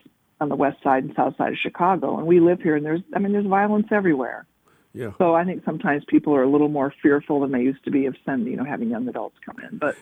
on 0.41 0.49
the 0.49 0.57
west 0.57 0.83
side 0.83 1.05
and 1.05 1.15
south 1.15 1.37
side 1.37 1.53
of 1.53 1.59
Chicago, 1.59 2.17
and 2.17 2.27
we 2.27 2.41
live 2.41 2.61
here, 2.61 2.77
and 2.77 2.85
there's 2.85 3.03
I 3.15 3.19
mean 3.19 3.33
there's 3.33 3.47
violence 3.47 3.89
everywhere. 3.91 4.47
Yeah. 4.93 5.13
So 5.19 5.35
I 5.35 5.45
think 5.45 5.65
sometimes 5.65 6.03
people 6.09 6.35
are 6.35 6.43
a 6.43 6.51
little 6.51 6.69
more 6.69 6.93
fearful 7.03 7.41
than 7.41 7.53
they 7.53 7.61
used 7.61 7.85
to 7.85 7.91
be 7.91 8.07
of 8.07 8.17
sending, 8.25 8.53
you 8.53 8.57
know, 8.57 8.65
having 8.65 8.91
young 8.91 9.07
adults 9.07 9.37
come 9.45 9.57
in. 9.71 9.79
But 9.79 9.97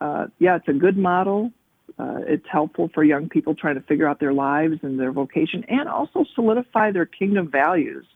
uh, 0.00 0.26
yeah, 0.38 0.56
it's 0.56 0.68
a 0.68 0.72
good 0.72 0.98
model. 0.98 1.52
Uh, 1.98 2.20
it's 2.26 2.46
helpful 2.50 2.90
for 2.92 3.04
young 3.04 3.28
people 3.28 3.54
trying 3.54 3.74
to 3.74 3.80
figure 3.82 4.08
out 4.08 4.20
their 4.20 4.32
lives 4.32 4.78
and 4.82 4.98
their 4.98 5.12
vocation, 5.12 5.64
and 5.68 5.88
also 5.88 6.24
solidify 6.34 6.90
their 6.92 7.06
kingdom 7.06 7.50
values. 7.50 8.06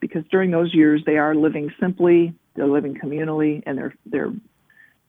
Because 0.00 0.24
during 0.30 0.50
those 0.50 0.74
years, 0.74 1.02
they 1.06 1.16
are 1.16 1.34
living 1.34 1.72
simply, 1.80 2.34
they're 2.54 2.66
living 2.66 2.94
communally, 2.94 3.62
and 3.66 3.78
they're 3.78 3.94
they're 4.06 4.32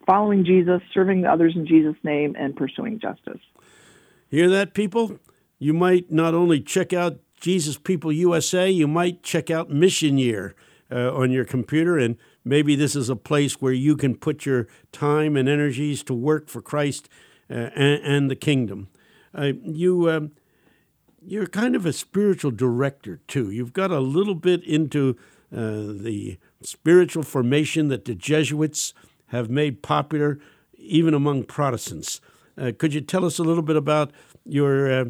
following 0.06 0.46
Jesus, 0.46 0.82
serving 0.94 1.26
others 1.26 1.54
in 1.56 1.66
Jesus' 1.66 1.96
name, 2.04 2.36
and 2.38 2.56
pursuing 2.56 3.00
justice. 3.00 3.42
Hear 4.30 4.50
that, 4.50 4.74
people? 4.74 5.20
you 5.60 5.74
might 5.74 6.12
not 6.12 6.34
only 6.34 6.60
check 6.62 6.94
out 6.94 7.18
Jesus 7.40 7.78
People 7.78 8.12
USA, 8.12 8.70
you 8.70 8.88
might 8.88 9.24
check 9.24 9.50
out 9.50 9.70
Mission 9.70 10.18
Year 10.18 10.56
uh, 10.92 11.14
on 11.14 11.32
your 11.32 11.46
computer, 11.46 11.98
and 11.98 12.18
maybe 12.44 12.76
this 12.76 12.96
is 12.96 13.10
a 13.10 13.16
place 13.16 13.62
where 13.62 13.74
you 13.74 13.96
can 13.96 14.16
put 14.16 14.46
your 14.46 14.68
time 14.92 15.36
and 15.36 15.48
energies 15.48 16.04
to 16.04 16.14
work 16.14 16.50
for 16.50 16.62
Christ 16.62 17.10
and, 17.50 18.02
and, 18.04 18.32
the 18.32 18.36
kingdom. 18.36 18.88
Uh, 19.34 19.54
you, 19.64 20.10
um, 20.10 20.32
you're 21.22 21.48
kind 21.48 21.76
of 21.76 21.86
a 21.86 21.94
spiritual 21.94 22.52
director 22.52 23.20
too. 23.28 23.52
You've 23.52 23.74
got 23.74 23.92
a 23.92 24.00
little 24.00 24.36
bit 24.36 24.64
into 24.64 25.18
uh, 25.54 25.94
the 25.94 26.38
spiritual 26.62 27.24
formation 27.24 27.88
that 27.90 28.06
the 28.06 28.16
Jesuits 28.16 28.94
have 29.28 29.50
made 29.50 29.82
popular 29.82 30.40
even 30.78 31.14
among 31.14 31.44
Protestants. 31.44 32.22
Uh, 32.58 32.72
could 32.78 32.94
you 32.94 33.02
tell 33.02 33.26
us 33.26 33.40
a 33.40 33.44
little 33.44 33.64
bit 33.64 33.76
about 33.76 34.12
your 34.46 34.92
uh, 34.92 35.06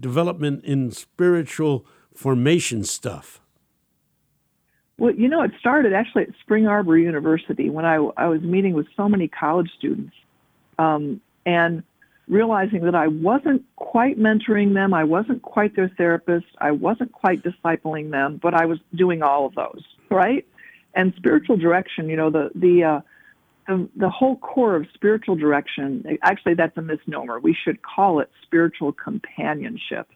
development 0.00 0.64
in 0.64 0.90
spiritual 0.90 1.86
formation 2.14 2.84
stuff? 2.84 3.40
Well, 4.98 5.14
you 5.14 5.28
know, 5.28 5.42
it 5.42 5.52
started 5.58 5.92
actually 5.92 6.24
at 6.24 6.28
Spring 6.40 6.66
Arbor 6.66 6.96
University 6.96 7.70
when 7.70 7.84
I, 7.84 7.96
I 8.16 8.26
was 8.28 8.42
meeting 8.42 8.74
with 8.74 8.86
so 8.96 9.08
many 9.08 9.26
college 9.28 9.70
students 9.76 10.14
um, 10.78 11.20
and 11.46 11.82
realizing 12.28 12.84
that 12.84 12.94
I 12.94 13.08
wasn't 13.08 13.62
quite 13.76 14.18
mentoring 14.18 14.74
them, 14.74 14.94
I 14.94 15.04
wasn't 15.04 15.42
quite 15.42 15.76
their 15.76 15.88
therapist, 15.88 16.46
I 16.58 16.70
wasn't 16.70 17.12
quite 17.12 17.42
discipling 17.42 18.10
them, 18.10 18.38
but 18.42 18.54
I 18.54 18.66
was 18.66 18.78
doing 18.94 19.22
all 19.22 19.46
of 19.46 19.54
those, 19.54 19.82
right? 20.10 20.46
And 20.94 21.12
spiritual 21.16 21.56
direction, 21.56 22.08
you 22.08 22.16
know, 22.16 22.30
the 22.30 22.50
the 22.54 22.84
uh, 22.84 23.00
the, 23.66 23.88
the 23.96 24.10
whole 24.10 24.36
core 24.36 24.76
of 24.76 24.86
spiritual 24.94 25.36
direction, 25.36 26.04
actually, 26.22 26.54
that's 26.54 26.76
a 26.76 26.82
misnomer. 26.82 27.38
We 27.38 27.54
should 27.54 27.82
call 27.82 28.20
it 28.20 28.30
spiritual 28.42 28.92
companionship 28.92 30.08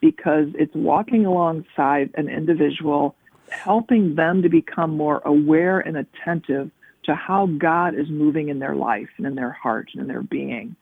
because 0.00 0.48
it's 0.54 0.74
walking 0.74 1.24
alongside 1.24 2.10
an 2.14 2.28
individual, 2.28 3.14
helping 3.50 4.14
them 4.14 4.42
to 4.42 4.48
become 4.48 4.96
more 4.96 5.22
aware 5.24 5.80
and 5.80 5.96
attentive 5.96 6.70
to 7.08 7.14
how 7.14 7.46
God 7.46 7.94
is 7.94 8.08
moving 8.10 8.50
in 8.50 8.58
their 8.58 8.76
life 8.76 9.08
and 9.16 9.26
in 9.26 9.34
their 9.34 9.50
heart 9.50 9.88
and 9.92 10.02
in 10.02 10.08
their 10.08 10.22
being. 10.22 10.76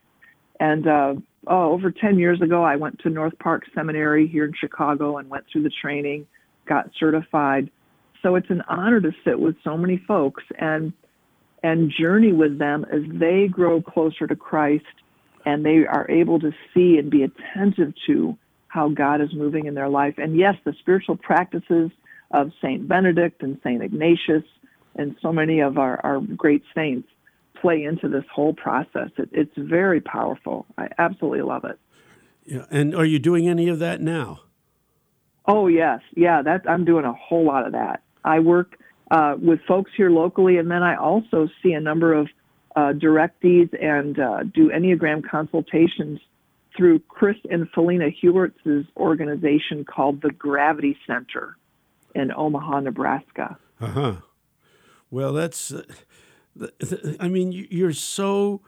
And 0.58 0.86
uh, 0.88 1.14
oh, 1.46 1.72
over 1.72 1.92
10 1.92 2.18
years 2.18 2.42
ago, 2.42 2.64
I 2.64 2.74
went 2.74 2.98
to 3.00 3.10
North 3.10 3.38
Park 3.38 3.62
Seminary 3.74 4.26
here 4.26 4.44
in 4.44 4.52
Chicago 4.52 5.18
and 5.18 5.30
went 5.30 5.44
through 5.50 5.62
the 5.62 5.70
training, 5.70 6.26
got 6.66 6.90
certified. 6.98 7.70
So 8.22 8.34
it's 8.34 8.50
an 8.50 8.62
honor 8.68 9.00
to 9.00 9.12
sit 9.24 9.38
with 9.38 9.54
so 9.62 9.76
many 9.76 9.98
folks 9.98 10.42
and 10.58 10.92
and 11.62 11.90
journey 11.90 12.32
with 12.32 12.58
them 12.58 12.84
as 12.92 13.02
they 13.06 13.48
grow 13.48 13.80
closer 13.80 14.26
to 14.26 14.36
Christ 14.36 14.84
and 15.44 15.64
they 15.64 15.86
are 15.86 16.06
able 16.10 16.38
to 16.40 16.52
see 16.74 16.98
and 16.98 17.10
be 17.10 17.22
attentive 17.22 17.94
to 18.06 18.36
how 18.68 18.88
God 18.88 19.20
is 19.20 19.32
moving 19.32 19.66
in 19.66 19.74
their 19.74 19.88
life. 19.88 20.14
And 20.18 20.36
yes, 20.36 20.54
the 20.64 20.74
spiritual 20.80 21.16
practices 21.16 21.90
of 22.30 22.52
Saint 22.60 22.86
Benedict 22.86 23.42
and 23.42 23.58
Saint 23.64 23.82
Ignatius 23.82 24.44
and 24.96 25.16
so 25.20 25.32
many 25.32 25.60
of 25.60 25.78
our, 25.78 26.00
our 26.04 26.20
great 26.20 26.62
saints 26.74 27.08
play 27.60 27.84
into 27.84 28.08
this 28.08 28.24
whole 28.32 28.52
process. 28.52 29.10
It, 29.16 29.28
it's 29.32 29.56
very 29.56 30.00
powerful. 30.00 30.66
I 30.76 30.88
absolutely 30.98 31.42
love 31.42 31.64
it. 31.64 31.78
Yeah, 32.44 32.66
and 32.70 32.94
are 32.94 33.04
you 33.04 33.18
doing 33.18 33.48
any 33.48 33.68
of 33.68 33.78
that 33.80 34.00
now? 34.00 34.40
Oh 35.46 35.66
yes, 35.66 36.00
yeah. 36.14 36.42
That 36.42 36.68
I'm 36.68 36.84
doing 36.84 37.04
a 37.04 37.12
whole 37.12 37.44
lot 37.44 37.66
of 37.66 37.72
that. 37.72 38.02
I 38.24 38.40
work 38.40 38.76
uh, 39.10 39.36
with 39.40 39.60
folks 39.66 39.90
here 39.96 40.10
locally. 40.10 40.58
And 40.58 40.70
then 40.70 40.82
I 40.82 40.96
also 40.96 41.48
see 41.62 41.72
a 41.72 41.80
number 41.80 42.12
of 42.12 42.28
uh, 42.74 42.92
directees 42.92 43.70
and 43.82 44.18
uh, 44.18 44.42
do 44.42 44.70
Enneagram 44.70 45.28
consultations 45.28 46.20
through 46.76 46.98
Chris 47.08 47.36
and 47.48 47.70
Phileena 47.72 48.14
Heuertz' 48.22 48.86
organization 48.96 49.84
called 49.84 50.20
the 50.20 50.30
Gravity 50.30 50.96
Center 51.06 51.56
in 52.14 52.32
Omaha, 52.32 52.80
Nebraska. 52.80 53.56
Uh 53.80 53.86
huh. 53.86 54.14
Well, 55.10 55.32
that's, 55.32 55.72
uh, 55.72 55.82
I 57.20 57.28
mean, 57.28 57.52
you're 57.52 57.92
so 57.92 58.62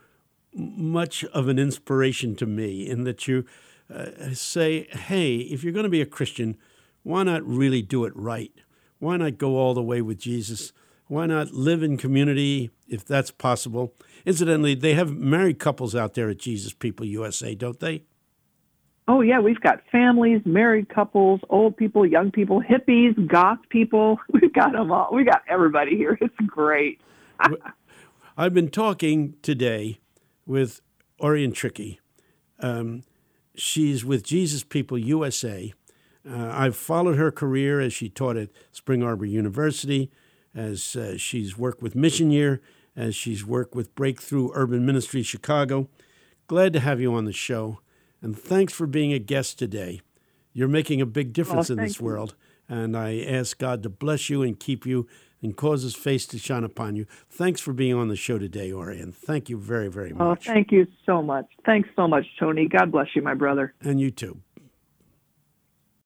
much 0.55 1.25
of 1.25 1.49
an 1.49 1.59
inspiration 1.59 2.37
to 2.37 2.47
me 2.47 2.89
in 2.89 3.05
that 3.05 3.29
you 3.29 3.45
uh, 3.93 4.33
say, 4.33 4.89
hey, 4.91 5.37
if 5.37 5.63
you're 5.63 5.73
going 5.73 5.85
to 5.85 5.91
be 5.91 6.01
a 6.01 6.07
Christian, 6.07 6.57
why 7.03 7.23
not 7.23 7.47
really 7.47 7.83
do 7.83 8.05
it 8.05 8.13
right? 8.15 8.53
Why 8.99 9.17
not 9.17 9.39
go 9.39 9.57
all 9.57 9.75
the 9.75 9.83
way 9.83 10.03
with 10.03 10.19
Jesus? 10.19 10.73
Why 11.07 11.27
not 11.27 11.53
live 11.53 11.83
in 11.83 11.97
community 11.97 12.71
if 12.87 13.05
that's 13.05 13.31
possible? 13.31 13.95
Incidentally, 14.27 14.75
they 14.75 14.95
have 14.95 15.17
married 15.17 15.59
couples 15.59 15.95
out 15.95 16.15
there 16.15 16.29
at 16.29 16.39
Jesus 16.39 16.73
People 16.73 17.07
USA, 17.07 17.55
don't 17.55 17.81
they? 17.81 18.05
Oh 19.11 19.23
yeah, 19.23 19.41
we've 19.41 19.61
got 19.61 19.81
families, 19.91 20.43
married 20.45 20.91
couples, 20.91 21.41
old 21.49 21.79
people, 21.79 22.07
young 22.07 22.31
people, 22.31 22.63
hippies, 22.63 23.15
goth 23.27 23.59
people. 23.71 24.19
We've 24.33 24.53
got 24.53 24.73
them 24.73 24.93
all. 24.93 25.09
We 25.13 25.25
got 25.25 25.43
everybody 25.49 25.97
here. 25.97 26.19
It's 26.29 26.35
great. 26.47 27.01
I've 28.37 28.53
been 28.53 28.69
talking 28.69 29.35
today 29.41 29.99
with 30.45 30.83
Oreon 31.23 31.55
Trickey. 31.55 32.01
Um, 32.61 33.05
she's 33.55 34.05
with 34.05 34.25
Jesus 34.25 34.63
People 34.63 34.99
USA. 34.99 35.73
Uh, 36.29 36.51
I've 36.53 36.77
followed 36.77 37.17
her 37.17 37.31
career 37.31 37.81
as 37.81 37.95
she 37.95 38.11
taught 38.11 38.37
at 38.37 38.51
Spring 38.73 39.03
Arbor 39.03 39.25
University, 39.25 40.11
as 40.55 40.97
uh, 40.97 41.17
she's 41.17 41.57
worked 41.57 41.83
with 41.83 41.95
Mission 41.95 42.31
Year, 42.31 42.61
as 42.95 43.15
she's 43.17 43.47
worked 43.47 43.75
with 43.75 43.95
Breakthrough 43.95 44.51
Urban 44.53 44.85
Ministry 44.85 45.23
Chicago. 45.23 45.89
Glad 46.47 46.75
to 46.75 46.81
have 46.81 47.01
you 47.01 47.15
on 47.15 47.25
the 47.25 47.33
show, 47.33 47.81
and 48.23 48.39
thanks 48.39 48.73
for 48.73 48.87
being 48.87 49.13
a 49.13 49.19
guest 49.19 49.59
today. 49.59 50.01
You're 50.53 50.69
making 50.69 51.01
a 51.01 51.07
big 51.07 51.33
difference 51.33 51.71
Oh, 51.71 51.75
in 51.75 51.79
this 51.79 52.01
world, 52.01 52.35
and 52.69 52.97
I 52.97 53.21
ask 53.21 53.59
God 53.59 53.83
to 53.85 53.89
bless 53.89 54.29
you 54.29 54.43
and 54.43 54.59
keep 54.59 54.85
you 54.87 55.07
and 55.41 55.57
cause 55.57 55.83
his 55.83 55.95
face 55.95 56.27
to 56.27 56.39
shine 56.39 56.65
upon 56.65 56.97
you. 56.97 57.07
Thanks 57.31 57.61
for 57.61 57.73
being 57.73 57.95
on 57.95 58.09
the 58.09 58.17
show 58.17 58.39
today, 58.39 58.71
Oreon. 58.71 59.15
Thank 59.15 59.49
you 59.49 59.57
very, 59.57 59.89
very 59.89 60.13
oh, 60.13 60.17
much. 60.31 60.49
Oh, 60.49 60.53
thank 60.53 60.73
you 60.73 60.87
so 61.07 61.23
much. 61.23 61.47
Thanks 61.65 61.89
so 61.95 62.09
much, 62.09 62.25
Tony. 62.41 62.67
God 62.69 62.91
bless 62.91 63.09
you, 63.15 63.23
my 63.23 63.35
brother. 63.35 63.75
and 63.81 64.01
you 64.01 64.11
too. 64.11 64.41